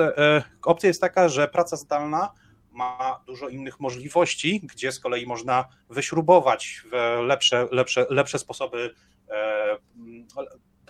opcja 0.62 0.88
jest 0.88 1.01
taka, 1.01 1.29
że 1.29 1.49
praca 1.49 1.77
zdalna 1.77 2.33
ma 2.77 3.20
dużo 3.27 3.49
innych 3.49 3.81
możliwości, 3.81 4.61
gdzie 4.64 4.92
z 4.92 5.01
kolei 5.01 5.27
można 5.27 5.64
wyśrubować 5.90 6.83
lepsze, 7.27 7.68
lepsze, 7.70 8.07
lepsze 8.11 8.38
sposoby 8.38 8.94
e, 9.31 9.79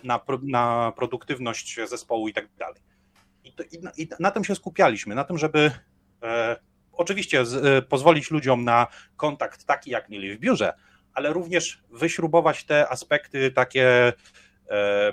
na, 0.04 0.20
na 0.42 0.92
produktywność 0.96 1.78
zespołu 1.88 2.28
i 2.28 2.32
tak 2.32 2.48
dalej. 2.58 2.82
I, 3.44 3.52
to, 3.52 3.62
i, 3.62 4.02
I, 4.02 4.08
na 4.20 4.30
tym 4.30 4.44
się 4.44 4.54
skupialiśmy, 4.54 5.14
na 5.14 5.24
tym, 5.24 5.38
żeby 5.38 5.70
e, 6.22 6.56
oczywiście 6.92 7.46
z, 7.46 7.54
e, 7.54 7.82
pozwolić 7.82 8.30
ludziom 8.30 8.64
na 8.64 8.86
kontakt 9.16 9.64
taki, 9.64 9.90
jak 9.90 10.08
mieli 10.08 10.36
w 10.36 10.38
biurze, 10.38 10.74
ale 11.16 11.32
również 11.32 11.82
wyśrubować 11.90 12.64
te 12.64 12.88
aspekty 12.88 13.50
takie, 13.50 14.12
e, 14.70 15.12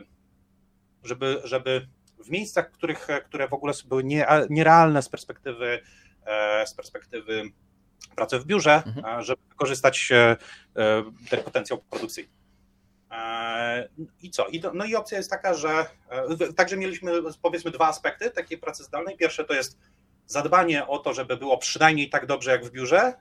żeby, 1.03 1.41
żeby 1.43 1.87
w 2.25 2.29
miejscach, 2.29 2.71
których, 2.71 3.07
które 3.25 3.47
w 3.47 3.53
ogóle 3.53 3.73
były 3.85 4.03
nie, 4.03 4.27
nierealne 4.49 5.01
z 5.01 5.09
perspektywy 5.09 5.79
E, 6.25 6.67
z 6.67 6.73
perspektywy 6.73 7.43
pracy 8.15 8.39
w 8.39 8.45
biurze, 8.45 8.83
mhm. 8.85 9.23
Żeby 9.23 9.41
wykorzystać 9.49 10.09
e, 10.11 10.35
ten 11.29 11.43
potencjał 11.43 11.77
produkcyjny. 11.89 12.29
I 14.21 14.29
co? 14.29 14.47
no 14.73 14.85
i 14.85 14.95
opcja 14.95 15.17
jest 15.17 15.29
taka, 15.29 15.53
że 15.53 15.85
także 16.55 16.77
mieliśmy 16.77 17.11
powiedzmy 17.41 17.71
dwa 17.71 17.87
aspekty 17.87 18.31
takiej 18.31 18.57
pracy 18.57 18.83
zdalnej. 18.83 19.17
Pierwsze 19.17 19.43
to 19.43 19.53
jest 19.53 19.77
zadbanie 20.25 20.87
o 20.87 20.99
to, 20.99 21.13
żeby 21.13 21.37
było 21.37 21.57
przynajmniej 21.57 22.09
tak 22.09 22.25
dobrze 22.25 22.51
jak 22.51 22.65
w 22.65 22.71
biurze, 22.71 23.13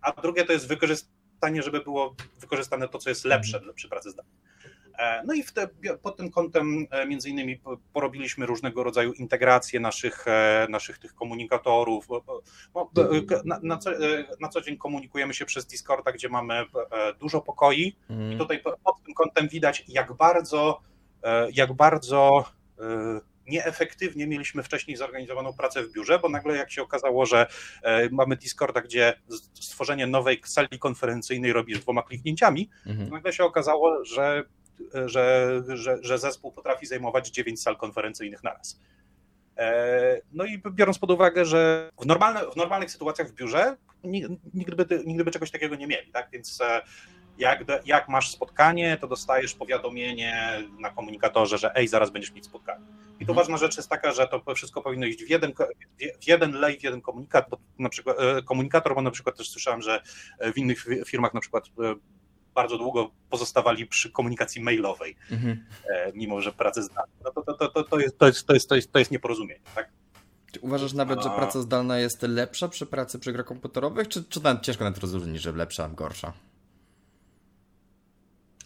a 0.00 0.12
drugie 0.12 0.44
to 0.44 0.52
jest 0.52 0.68
wykorzystanie, 0.68 1.14
żeby 1.62 1.80
było 1.80 2.14
wykorzystane 2.40 2.88
to, 2.88 2.98
co 2.98 3.08
jest 3.08 3.24
lepsze 3.24 3.56
mhm. 3.56 3.74
przy 3.74 3.88
pracy 3.88 4.10
zdalnej. 4.10 4.42
E, 4.98 5.22
no 5.24 5.34
i 5.34 5.44
te, 5.44 5.68
pod 6.02 6.16
tym 6.16 6.30
kątem 6.30 6.86
e, 6.90 7.06
między 7.06 7.30
innymi 7.30 7.60
porobiliśmy 7.92 8.46
różnego 8.46 8.82
rodzaju 8.82 9.12
integracje 9.12 9.80
naszych, 9.80 10.28
e, 10.28 10.66
naszych 10.70 10.98
tych 10.98 11.14
komunikatorów. 11.14 12.08
Na, 13.44 13.60
na, 13.62 13.78
co, 13.78 13.90
na 14.40 14.48
co 14.48 14.60
dzień 14.60 14.76
komunikujemy 14.76 15.34
się 15.34 15.44
przez 15.44 15.66
Discorda, 15.66 16.12
gdzie 16.12 16.28
mamy 16.28 16.64
dużo 17.20 17.40
pokoi 17.40 17.96
mhm. 18.10 18.32
i 18.32 18.38
tutaj 18.38 18.62
pod 18.62 19.02
tym 19.04 19.14
kątem 19.14 19.48
widać, 19.48 19.84
jak 19.88 20.12
bardzo, 20.12 20.80
jak 21.52 21.72
bardzo 21.72 22.44
nieefektywnie 23.52 24.26
mieliśmy 24.26 24.62
wcześniej 24.62 24.96
zorganizowaną 24.96 25.52
pracę 25.52 25.82
w 25.82 25.92
biurze, 25.92 26.18
bo 26.18 26.28
nagle 26.28 26.56
jak 26.56 26.72
się 26.72 26.82
okazało, 26.82 27.26
że 27.26 27.46
mamy 28.10 28.36
Discorda, 28.36 28.80
gdzie 28.80 29.14
stworzenie 29.54 30.06
nowej 30.06 30.40
sali 30.44 30.78
konferencyjnej 30.78 31.52
robisz 31.52 31.80
dwoma 31.80 32.02
kliknięciami, 32.02 32.70
mhm. 32.86 33.10
nagle 33.10 33.32
się 33.32 33.44
okazało, 33.44 34.04
że 34.04 34.44
że, 35.06 35.62
że, 35.68 35.98
że 36.00 36.18
zespół 36.18 36.52
potrafi 36.52 36.86
zajmować 36.86 37.30
9 37.30 37.62
sal 37.62 37.76
konferencyjnych 37.76 38.42
naraz. 38.42 38.80
E, 39.56 40.20
no 40.32 40.44
i 40.44 40.62
biorąc 40.72 40.98
pod 40.98 41.10
uwagę, 41.10 41.44
że 41.44 41.90
w, 42.00 42.06
normalne, 42.06 42.40
w 42.50 42.56
normalnych 42.56 42.90
sytuacjach 42.90 43.28
w 43.28 43.34
biurze 43.34 43.76
nigdy 44.54 44.76
by, 44.76 45.02
nigdy 45.06 45.24
by 45.24 45.30
czegoś 45.30 45.50
takiego 45.50 45.76
nie 45.76 45.86
mieli, 45.86 46.12
tak? 46.12 46.28
Więc 46.32 46.60
e, 46.60 46.82
jak, 47.38 47.64
jak 47.84 48.08
masz 48.08 48.30
spotkanie, 48.30 48.96
to 49.00 49.06
dostajesz 49.08 49.54
powiadomienie 49.54 50.62
na 50.80 50.90
komunikatorze, 50.90 51.58
że 51.58 51.74
ej, 51.74 51.88
zaraz 51.88 52.10
będziesz 52.10 52.32
mieć 52.32 52.44
spotkanie. 52.44 52.86
I 53.22 53.26
tu 53.26 53.34
ważna 53.34 53.56
rzecz 53.56 53.76
jest 53.76 53.88
taka, 53.88 54.12
że 54.12 54.28
to 54.28 54.54
wszystko 54.54 54.82
powinno 54.82 55.06
iść 55.06 55.24
w 55.24 55.30
jeden, 55.30 55.52
w 56.22 56.26
jeden 56.26 56.52
lej, 56.52 56.78
w 56.78 56.82
jeden 56.82 57.00
komunikat, 57.00 57.46
bo 57.50 57.58
na 57.78 57.88
przykład 57.88 58.16
e, 58.20 58.42
komunikator, 58.42 58.94
bo 58.94 59.02
na 59.02 59.10
przykład 59.10 59.36
też 59.36 59.50
słyszałem, 59.50 59.82
że 59.82 60.02
w 60.54 60.58
innych 60.58 60.86
firmach 61.06 61.34
na 61.34 61.40
przykład 61.40 61.64
bardzo 62.54 62.78
długo 62.78 63.10
pozostawali 63.30 63.86
przy 63.86 64.10
komunikacji 64.10 64.62
mailowej, 64.62 65.16
mhm. 65.30 65.64
mimo 66.14 66.40
że 66.40 66.52
pracę 66.52 66.82
zdalną. 66.82 67.12
No 67.24 67.30
to, 67.30 67.42
to, 67.54 67.68
to, 67.68 67.84
to, 67.84 68.00
jest, 68.00 68.18
to, 68.18 68.26
jest, 68.26 68.46
to, 68.46 68.54
jest, 68.54 68.68
to, 68.68 68.76
jest, 68.76 68.92
to 68.92 68.98
jest 68.98 69.10
nieporozumienie, 69.10 69.60
tak? 69.74 69.88
Czy 70.52 70.60
uważasz 70.60 70.92
nawet, 70.92 71.22
że 71.22 71.30
praca 71.30 71.60
zdalna 71.60 71.98
jest 71.98 72.22
lepsza 72.22 72.68
przy 72.68 72.86
pracy 72.86 73.18
przy 73.18 73.32
grach 73.32 73.46
komputerowych, 73.46 74.08
czy, 74.08 74.24
czy 74.24 74.40
ciężko 74.62 74.84
nawet 74.84 74.98
rozróżnić, 74.98 75.42
że 75.42 75.52
lepsza, 75.52 75.88
gorsza? 75.88 76.32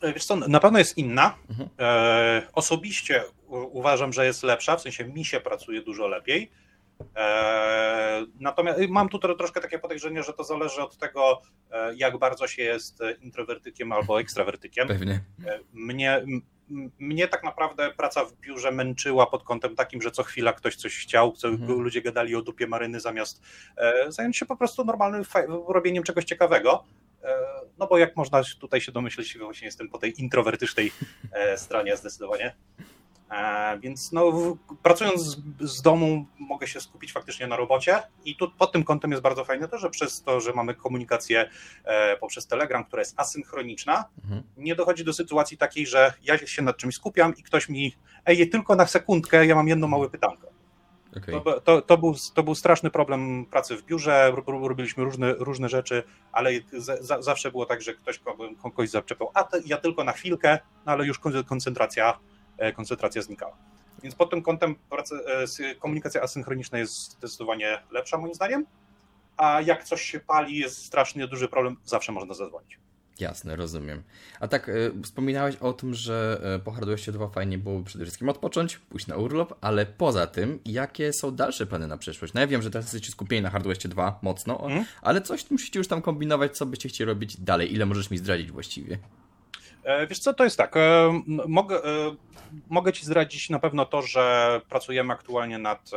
E, 0.00 0.12
wiesz 0.12 0.24
co, 0.24 0.36
na 0.36 0.60
pewno 0.60 0.78
jest 0.78 0.98
inna. 0.98 1.34
Mhm. 1.50 1.68
E, 1.78 2.42
osobiście 2.52 3.24
uważam, 3.48 4.12
że 4.12 4.26
jest 4.26 4.42
lepsza, 4.42 4.76
w 4.76 4.82
sensie 4.82 5.04
mi 5.04 5.24
się 5.24 5.40
pracuje 5.40 5.82
dużo 5.82 6.08
lepiej. 6.08 6.50
E, 7.16 8.26
natomiast 8.40 8.80
mam 8.88 9.08
tu 9.08 9.18
troszkę 9.18 9.60
takie 9.60 9.78
podejrzenie, 9.78 10.22
że 10.22 10.32
to 10.32 10.44
zależy 10.44 10.82
od 10.82 10.96
tego, 10.96 11.42
jak 11.96 12.18
bardzo 12.18 12.46
się 12.46 12.62
jest 12.62 12.98
introwertykiem 13.20 13.92
albo 13.92 14.20
ekstrawertykiem. 14.20 14.88
Pewnie. 14.88 15.20
Mnie, 15.72 16.24
mnie 16.98 17.28
tak 17.28 17.44
naprawdę 17.44 17.90
praca 17.90 18.24
w 18.24 18.32
biurze 18.32 18.70
męczyła 18.70 19.26
pod 19.26 19.42
kątem 19.42 19.76
takim, 19.76 20.02
że 20.02 20.10
co 20.10 20.22
chwila 20.22 20.52
ktoś 20.52 20.76
coś 20.76 20.96
chciał, 20.98 21.32
co 21.32 21.48
mhm. 21.48 21.80
ludzie 21.80 22.02
gadali 22.02 22.34
o 22.34 22.42
dupie 22.42 22.66
maryny 22.66 23.00
zamiast 23.00 23.42
zająć 24.08 24.36
się 24.36 24.46
po 24.46 24.56
prostu 24.56 24.84
normalnym 24.84 25.24
robieniem 25.68 26.02
czegoś 26.02 26.24
ciekawego. 26.24 26.84
No 27.78 27.86
bo 27.86 27.98
jak 27.98 28.16
można 28.16 28.42
tutaj 28.60 28.80
się 28.80 28.92
domyśleć, 28.92 29.38
właśnie 29.38 29.66
jestem 29.66 29.88
po 29.88 29.98
tej 29.98 30.20
introwertycznej 30.20 30.92
stronie 31.56 31.96
zdecydowanie. 31.96 32.54
E, 33.30 33.78
więc 33.78 34.12
no, 34.12 34.32
pracując 34.82 35.22
z, 35.22 35.36
z, 35.60 35.82
domu 35.82 36.26
mogę 36.38 36.66
się 36.66 36.80
skupić 36.80 37.12
faktycznie 37.12 37.46
na 37.46 37.56
robocie 37.56 38.02
i 38.24 38.36
tu 38.36 38.50
pod 38.50 38.72
tym 38.72 38.84
kątem 38.84 39.10
jest 39.10 39.22
bardzo 39.22 39.44
fajne 39.44 39.68
to, 39.68 39.78
że 39.78 39.90
przez 39.90 40.22
to, 40.22 40.40
że 40.40 40.52
mamy 40.52 40.74
komunikację 40.74 41.50
e, 41.84 42.16
poprzez 42.16 42.46
Telegram, 42.46 42.84
która 42.84 43.00
jest 43.00 43.20
asynchroniczna, 43.20 44.04
mhm. 44.24 44.42
nie 44.56 44.74
dochodzi 44.74 45.04
do 45.04 45.12
sytuacji 45.12 45.58
takiej, 45.58 45.86
że 45.86 46.12
ja 46.22 46.38
się 46.46 46.62
nad 46.62 46.76
czymś 46.76 46.94
skupiam 46.94 47.36
i 47.36 47.42
ktoś 47.42 47.68
mi, 47.68 47.96
ej, 48.26 48.48
tylko 48.48 48.76
na 48.76 48.86
sekundkę, 48.86 49.46
ja 49.46 49.54
mam 49.54 49.68
jedno 49.68 49.88
małe 49.88 50.10
pytanko. 50.10 50.55
Okay. 51.16 51.40
To, 51.40 51.60
to, 51.60 51.82
to, 51.82 51.98
był, 51.98 52.14
to 52.34 52.42
był 52.42 52.54
straszny 52.54 52.90
problem 52.90 53.46
pracy 53.50 53.76
w 53.76 53.84
biurze, 53.84 54.32
robiliśmy 54.46 55.04
różne, 55.04 55.34
różne 55.34 55.68
rzeczy, 55.68 56.02
ale 56.32 56.50
za, 56.72 57.22
zawsze 57.22 57.50
było 57.50 57.66
tak, 57.66 57.82
że 57.82 57.94
ktoś 57.94 58.20
kogoś 58.62 58.90
zaczepiał, 58.90 59.30
a 59.34 59.44
to, 59.44 59.56
ja 59.66 59.76
tylko 59.76 60.04
na 60.04 60.12
chwilkę, 60.12 60.58
no 60.86 60.92
ale 60.92 61.06
już 61.06 61.20
koncentracja 61.46 62.18
E, 62.58 62.72
koncentracja 62.72 63.22
znikała. 63.22 63.56
Więc 64.02 64.14
pod 64.14 64.30
tym 64.30 64.42
kątem 64.42 64.74
e, 65.60 65.74
komunikacja 65.74 66.22
asynchroniczna 66.22 66.78
jest 66.78 67.10
zdecydowanie 67.10 67.82
lepsza 67.90 68.18
moim 68.18 68.34
zdaniem, 68.34 68.66
a 69.36 69.60
jak 69.60 69.84
coś 69.84 70.02
się 70.02 70.20
pali, 70.20 70.56
jest 70.56 70.84
strasznie 70.84 71.26
duży 71.26 71.48
problem, 71.48 71.76
zawsze 71.84 72.12
można 72.12 72.34
zadzwonić. 72.34 72.78
Jasne, 73.20 73.56
rozumiem. 73.56 74.02
A 74.40 74.48
tak, 74.48 74.68
y, 74.68 74.92
wspominałeś 75.02 75.56
o 75.56 75.72
tym, 75.72 75.94
że 75.94 76.40
y, 76.56 76.64
po 76.64 76.70
Hardware'cie 76.70 77.12
2 77.12 77.28
fajnie 77.28 77.58
było 77.58 77.82
przede 77.82 78.04
wszystkim 78.04 78.28
odpocząć, 78.28 78.78
pójść 78.78 79.06
na 79.06 79.16
urlop, 79.16 79.54
ale 79.60 79.86
poza 79.86 80.26
tym, 80.26 80.58
jakie 80.64 81.12
są 81.12 81.36
dalsze 81.36 81.66
plany 81.66 81.86
na 81.86 81.98
przyszłość? 81.98 82.34
No 82.34 82.40
ja 82.40 82.46
wiem, 82.46 82.62
że 82.62 82.70
teraz 82.70 82.84
jesteście 82.84 83.12
skupieni 83.12 83.42
na 83.42 83.50
Hardware'cie 83.50 83.88
2 83.88 84.18
mocno, 84.22 84.66
mm. 84.66 84.84
ale 85.02 85.22
coś 85.22 85.50
musicie 85.50 85.78
już 85.78 85.88
tam 85.88 86.02
kombinować, 86.02 86.56
co 86.56 86.66
byście 86.66 86.88
chcieli 86.88 87.08
robić 87.08 87.40
dalej. 87.40 87.74
Ile 87.74 87.86
możesz 87.86 88.10
mi 88.10 88.18
zdradzić 88.18 88.52
właściwie? 88.52 88.98
E, 89.86 90.06
wiesz 90.06 90.18
co, 90.18 90.34
to 90.34 90.44
jest 90.44 90.56
tak. 90.56 90.76
E, 90.76 91.22
mogę, 91.48 91.84
e, 91.84 92.16
mogę 92.68 92.92
Ci 92.92 93.06
zdradzić 93.06 93.50
na 93.50 93.58
pewno 93.58 93.86
to, 93.86 94.02
że 94.02 94.60
pracujemy 94.68 95.12
aktualnie 95.12 95.58
nad 95.58 95.90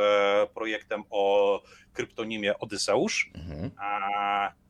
projektem 0.54 1.02
o 1.10 1.62
kryptonimie 1.92 2.58
Odyseusz. 2.58 3.30
Mhm. 3.34 3.70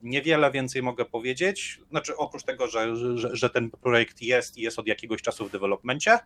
Niewiele 0.02 0.50
więcej 0.50 0.82
mogę 0.82 1.04
powiedzieć. 1.04 1.80
Znaczy, 1.90 2.16
oprócz 2.16 2.42
tego, 2.42 2.66
że, 2.66 2.96
że, 2.96 3.36
że 3.36 3.50
ten 3.50 3.70
projekt 3.70 4.22
jest 4.22 4.58
i 4.58 4.62
jest 4.62 4.78
od 4.78 4.86
jakiegoś 4.86 5.22
czasu 5.22 5.48
w 5.48 5.50
developmencie. 5.50 6.18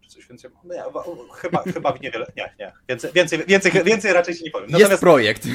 Czy 0.00 0.08
coś 0.08 0.26
więcej? 0.28 0.50
Nie, 0.64 0.82
chyba, 1.34 1.62
chyba 1.74 1.94
niewiele. 2.00 2.26
Nie, 2.36 2.54
nie. 2.58 2.72
Więcej, 2.88 3.12
więcej, 3.12 3.38
więcej, 3.46 3.72
więcej 3.84 4.12
raczej 4.12 4.34
się 4.34 4.44
nie 4.44 4.50
powiem. 4.50 4.70
Natomiast 4.70 4.90
jest 4.90 5.00
projekt. 5.00 5.46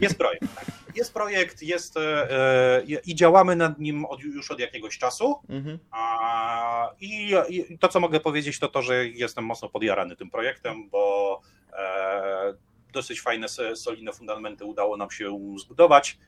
Jest 0.00 0.18
projekt, 0.18 0.54
tak 0.54 0.85
jest 0.96 1.14
projekt, 1.14 1.62
jest 1.62 1.96
e, 1.96 2.30
e, 2.30 2.82
i 3.06 3.14
działamy 3.14 3.56
nad 3.56 3.78
nim 3.78 4.04
od, 4.04 4.20
już 4.20 4.50
od 4.50 4.60
jakiegoś 4.60 4.98
czasu. 4.98 5.34
Mhm. 5.48 5.78
A, 5.90 6.90
i, 7.00 7.34
i, 7.48 7.78
to, 7.78 7.88
co 7.88 8.00
mogę 8.00 8.20
powiedzieć, 8.20 8.58
to 8.58 8.68
to, 8.68 8.82
że 8.82 9.08
jestem 9.08 9.44
mocno 9.44 9.68
podjarany 9.68 10.16
tym 10.16 10.30
projektem, 10.30 10.88
bo 10.88 11.40
e, 11.72 12.54
dosyć 12.92 13.20
fajne, 13.20 13.46
solidne 13.74 14.12
fundamenty 14.12 14.64
udało 14.64 14.96
nam 14.96 15.10
się 15.10 15.38
zbudować. 15.58 16.18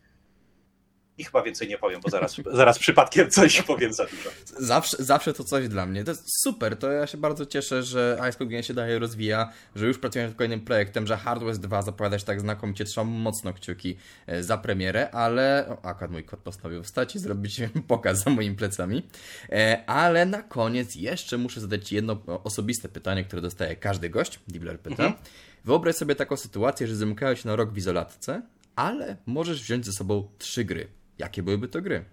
I 1.18 1.24
chyba 1.24 1.42
więcej 1.42 1.68
nie 1.68 1.78
powiem, 1.78 2.00
bo 2.00 2.10
zaraz, 2.10 2.36
zaraz 2.52 2.78
przypadkiem 2.78 3.30
coś 3.30 3.62
powiem 3.62 3.92
za 3.92 4.04
dużo. 4.04 4.30
Zawsze, 4.58 4.96
zawsze 5.00 5.32
to 5.32 5.44
coś 5.44 5.68
dla 5.68 5.86
mnie. 5.86 6.04
To 6.04 6.10
jest 6.10 6.42
super, 6.42 6.76
to 6.76 6.90
ja 6.90 7.06
się 7.06 7.18
bardzo 7.18 7.46
cieszę, 7.46 7.82
że 7.82 8.20
Ice 8.30 8.46
Game 8.46 8.62
się 8.62 8.74
dalej 8.74 8.98
rozwija, 8.98 9.52
że 9.76 9.86
już 9.86 9.98
pracujemy 9.98 10.28
nad 10.28 10.38
kolejnym 10.38 10.60
projektem, 10.60 11.06
że 11.06 11.16
Hardware 11.16 11.58
2 11.58 11.82
zapowiada 11.82 12.18
się 12.18 12.24
tak 12.24 12.40
znakomicie, 12.40 12.84
trzymam 12.84 13.08
mocno 13.08 13.52
kciuki 13.52 13.96
e, 14.26 14.42
za 14.42 14.58
premierę, 14.58 15.10
ale... 15.10 15.66
O, 15.68 15.84
akurat 15.84 16.10
mój 16.10 16.24
kot 16.24 16.40
postanowił 16.40 16.82
wstać 16.82 17.16
i 17.16 17.18
zrobić 17.18 17.60
pokaz 17.88 18.24
za 18.24 18.30
moimi 18.30 18.56
plecami. 18.56 19.02
E, 19.50 19.84
ale 19.86 20.26
na 20.26 20.42
koniec 20.42 20.94
jeszcze 20.94 21.38
muszę 21.38 21.60
zadać 21.60 21.92
jedno 21.92 22.22
osobiste 22.44 22.88
pytanie, 22.88 23.24
które 23.24 23.42
dostaje 23.42 23.76
każdy 23.76 24.10
gość, 24.10 24.40
Dibler 24.48 24.80
pyta. 24.80 25.04
Mhm. 25.04 25.22
Wyobraź 25.64 25.96
sobie 25.96 26.14
taką 26.14 26.36
sytuację, 26.36 26.86
że 26.86 26.96
zamykają 26.96 27.34
się 27.34 27.48
na 27.48 27.56
rok 27.56 27.72
w 27.72 27.78
izolatce, 27.78 28.42
ale 28.76 29.16
możesz 29.26 29.62
wziąć 29.62 29.86
ze 29.86 29.92
sobą 29.92 30.28
trzy 30.38 30.64
gry. 30.64 30.97
Jakie 31.18 31.42
byłyby 31.42 31.68
to 31.68 31.82
gry? 31.82 32.04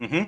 Mhm. 0.00 0.26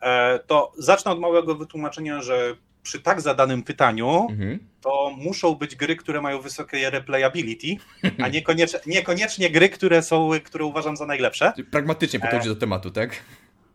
E, 0.00 0.38
to 0.38 0.72
zacznę 0.78 1.10
od 1.10 1.20
małego 1.20 1.54
wytłumaczenia, 1.54 2.22
że 2.22 2.56
przy 2.82 3.00
tak 3.00 3.20
zadanym 3.20 3.62
pytaniu 3.62 4.26
mhm. 4.30 4.58
to 4.80 5.12
muszą 5.16 5.54
być 5.54 5.76
gry, 5.76 5.96
które 5.96 6.20
mają 6.20 6.40
wysokie 6.40 6.90
replayability, 6.90 7.76
a 8.22 8.28
niekoniecznie, 8.28 8.80
niekoniecznie 8.86 9.50
gry, 9.50 9.68
które 9.68 10.02
są, 10.02 10.30
które 10.44 10.64
uważam 10.64 10.96
za 10.96 11.06
najlepsze. 11.06 11.52
Pragmatycznie 11.70 12.20
e... 12.22 12.44
do 12.44 12.56
tematu, 12.56 12.90
tak? 12.90 13.10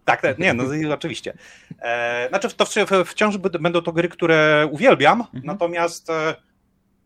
Tak, 0.06 0.22
tak, 0.22 0.40
nie, 0.40 0.54
no 0.54 0.64
oczywiście. 0.94 1.34
E, 1.82 2.30
znaczy, 2.30 2.50
to 2.50 2.66
wciąż 3.06 3.38
będą 3.38 3.82
to 3.82 3.92
gry, 3.92 4.10
które 4.10 4.68
uwielbiam, 4.72 5.22
mhm. 5.22 5.44
natomiast 5.44 6.10
e, 6.10 6.36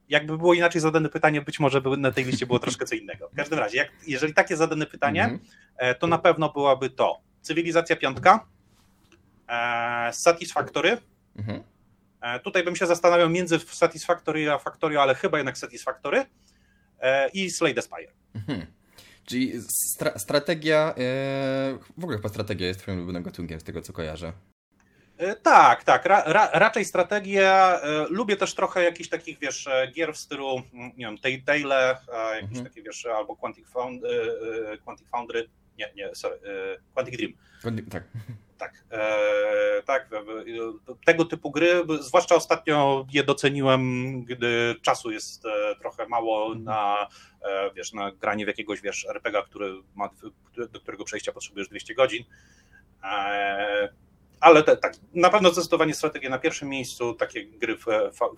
jakby 0.10 0.38
było 0.38 0.54
inaczej 0.54 0.82
zadane 0.82 1.10
pytanie, 1.10 1.42
być 1.42 1.60
może 1.60 1.82
by 1.82 1.98
na 1.98 2.12
tej 2.12 2.26
liście 2.26 2.46
było 2.46 2.60
troszkę 2.60 2.86
co 2.86 2.96
innego. 2.96 3.30
W 3.30 3.36
każdym 3.36 3.60
razie, 3.60 3.78
jak, 3.78 3.92
jeżeli 4.08 4.34
takie 4.34 4.58
zadane 4.58 4.86
pytanie, 4.86 5.24
mm 5.24 5.40
-hmm. 5.40 5.96
to 5.96 6.08
na 6.08 6.18
pewno 6.18 6.50
byłaby 6.54 6.90
to 6.90 7.22
Cywilizacja 7.42 7.96
Piątka, 7.96 8.48
e, 9.48 10.14
Satisfactory. 10.14 10.98
Mm 11.36 11.48
-hmm. 11.48 11.64
Tutaj 12.44 12.64
bym 12.64 12.76
się 12.76 12.86
zastanawiał 12.86 13.30
między 13.30 13.60
Satisfactory 13.60 14.52
a 14.52 14.58
Factorio, 14.58 15.02
ale 15.02 15.16
chyba 15.16 15.38
jednak 15.38 15.58
Satisfactory 15.58 16.26
i 17.34 17.50
Slay 17.50 17.74
the 17.74 17.82
Spire. 17.82 18.12
-hmm. 18.36 18.66
Czyli 19.26 19.62
stra 19.62 20.20
strategia, 20.20 20.94
w 21.98 22.04
ogóle 22.04 22.18
chyba 22.18 22.30
strategia 22.30 22.68
jest 22.68 22.80
twoim 22.80 22.98
ulubionym 22.98 23.24
gatunkiem 23.24 23.60
z 23.60 23.64
tego 23.64 23.82
co 23.82 23.94
kojarzę. 23.94 24.34
E, 25.18 25.36
tak, 25.36 25.84
tak. 25.84 26.06
Ra, 26.06 26.24
ra, 26.26 26.50
raczej 26.54 26.86
strategia. 26.86 27.80
E, 27.82 28.06
lubię 28.10 28.38
też 28.38 28.56
trochę 28.56 28.84
jakichś 28.84 29.10
takich, 29.10 29.40
wiesz, 29.40 29.68
e, 29.68 29.92
gier 29.92 30.14
w 30.14 30.18
stylu, 30.18 30.62
mm, 30.74 30.92
nie 30.98 31.06
wiem, 31.06 31.18
Tale, 31.46 31.98
jakieś 32.34 32.50
mhm. 32.50 32.66
takie, 32.66 32.82
wiesz, 32.82 33.06
albo 33.06 33.36
Quantic, 33.36 33.70
Found, 33.70 34.02
Quantic 34.84 35.08
Foundry. 35.10 35.50
Nie, 35.78 35.92
nie, 35.96 36.16
sorry, 36.16 36.40
Quantic 36.94 37.18
Dream. 37.18 37.34
Tak. 37.90 38.04
Tak, 38.58 38.84
e, 38.92 39.84
tak. 39.86 40.10
Tego 41.06 41.26
typu 41.26 41.52
gry, 41.52 41.84
zwłaszcza 42.00 42.36
ostatnio 42.36 43.06
je 43.12 43.24
doceniłem, 43.24 44.24
gdy 44.24 44.76
czasu 44.82 45.12
jest 45.12 45.44
trochę 45.80 46.08
mało 46.08 46.46
mhm. 46.46 46.64
na, 46.64 47.08
wiesz, 47.76 47.94
na 47.94 48.12
granie 48.12 48.46
w 48.46 48.48
jakiegoś, 48.48 48.82
wiesz, 48.82 49.06
RPG, 49.10 49.44
który 49.44 49.74
ma, 49.96 50.10
do 50.72 50.80
którego 50.80 51.04
przejścia 51.04 51.32
potrzebujesz 51.32 51.70
200 51.70 51.96
godzin. 51.96 52.24
E, 53.04 53.90
ale 54.40 54.64
te, 54.64 54.78
tak, 54.78 54.94
na 55.14 55.30
pewno 55.30 55.50
zdecydowanie 55.50 55.94
strategia 55.94 56.30
na 56.30 56.40
pierwszym 56.40 56.70
miejscu, 56.70 57.14
takie 57.14 57.46
gry 57.46 57.78
w, 57.78 57.86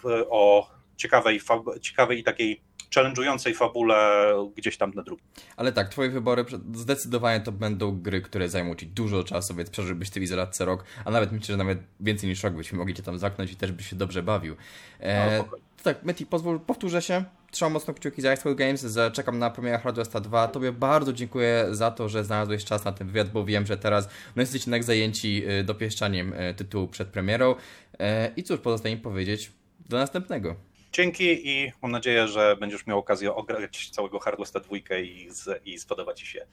w, 0.03 0.25
o 0.29 0.69
ciekawej, 0.97 1.41
ciekawej 1.81 2.19
i 2.19 2.23
takiej 2.23 2.62
challenge'ującej 2.95 3.53
fabule 3.53 4.33
gdzieś 4.55 4.77
tam 4.77 4.91
na 4.91 5.03
drugim. 5.03 5.25
Ale 5.57 5.71
tak, 5.71 5.89
twoje 5.89 6.10
wybory 6.10 6.45
zdecydowanie 6.73 7.39
to 7.39 7.51
będą 7.51 8.01
gry, 8.01 8.21
które 8.21 8.49
zajmą 8.49 8.75
ci 8.75 8.88
dużo 8.88 9.23
czasu, 9.23 9.55
więc 9.55 9.69
przeżyłbyś 9.69 10.10
ty 10.10 10.19
w 10.19 10.23
izolatce 10.23 10.65
rok, 10.65 10.83
a 11.05 11.12
nawet 11.12 11.31
myślę, 11.31 11.45
że 11.53 11.57
nawet 11.57 11.79
więcej 11.99 12.29
niż 12.29 12.43
rok 12.43 12.53
byśmy 12.53 12.77
mogli 12.77 12.93
cię 12.93 13.03
tam 13.03 13.17
zamknąć 13.17 13.51
i 13.51 13.55
też 13.55 13.71
byś 13.71 13.89
się 13.89 13.95
dobrze 13.95 14.23
bawił. 14.23 14.55
E, 14.99 15.38
no, 15.38 15.57
tak, 15.83 16.03
Meti, 16.03 16.25
pozwól, 16.25 16.60
powtórzę 16.60 17.01
się. 17.01 17.23
Trzymam 17.51 17.73
mocno 17.73 17.93
kciuki 17.93 18.21
za 18.21 18.31
Xbox 18.31 18.55
Games, 18.55 18.81
że 18.81 19.12
czekam 19.12 19.39
na 19.39 19.49
premierę 19.49 19.77
Hardware 19.77 20.21
2. 20.21 20.47
Tobie 20.47 20.71
bardzo 20.71 21.13
dziękuję 21.13 21.67
za 21.71 21.91
to, 21.91 22.10
że 22.10 22.23
znalazłeś 22.23 22.65
czas 22.65 22.86
na 22.86 22.91
ten 22.91 23.07
wywiad, 23.07 23.29
bo 23.29 23.45
wiem, 23.45 23.65
że 23.65 23.77
teraz 23.77 24.10
no, 24.36 24.41
jesteście 24.41 24.69
jednak 24.69 24.83
zajęci 24.83 25.43
y, 25.49 25.63
dopieszczaniem 25.63 26.33
y, 26.33 26.53
tytułu 26.53 26.88
przed 26.88 27.07
premierą. 27.07 27.55
E, 27.99 28.31
I 28.36 28.43
cóż, 28.43 28.60
pozostaje 28.60 28.95
mi 28.95 29.01
powiedzieć, 29.01 29.51
Do 29.89 29.97
następnego. 29.97 30.55
Dzięki 30.91 31.49
i 31.49 31.71
mam 31.81 31.91
nadzieję, 31.91 32.27
że 32.27 32.57
będziesz 32.60 32.88
miał 32.88 32.99
okazję 32.99 33.36
ograć 33.36 33.89
całego 33.89 34.19
Hardwesta 34.19 34.60
2 34.60 34.77
i, 34.97 35.29
i 35.65 35.79
spodoba 35.79 36.13
Ci 36.13 36.25
się. 36.25 36.45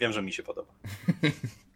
Wiem, 0.00 0.12
że 0.12 0.22
mi 0.22 0.32
się 0.32 0.42
podoba. 0.42 0.72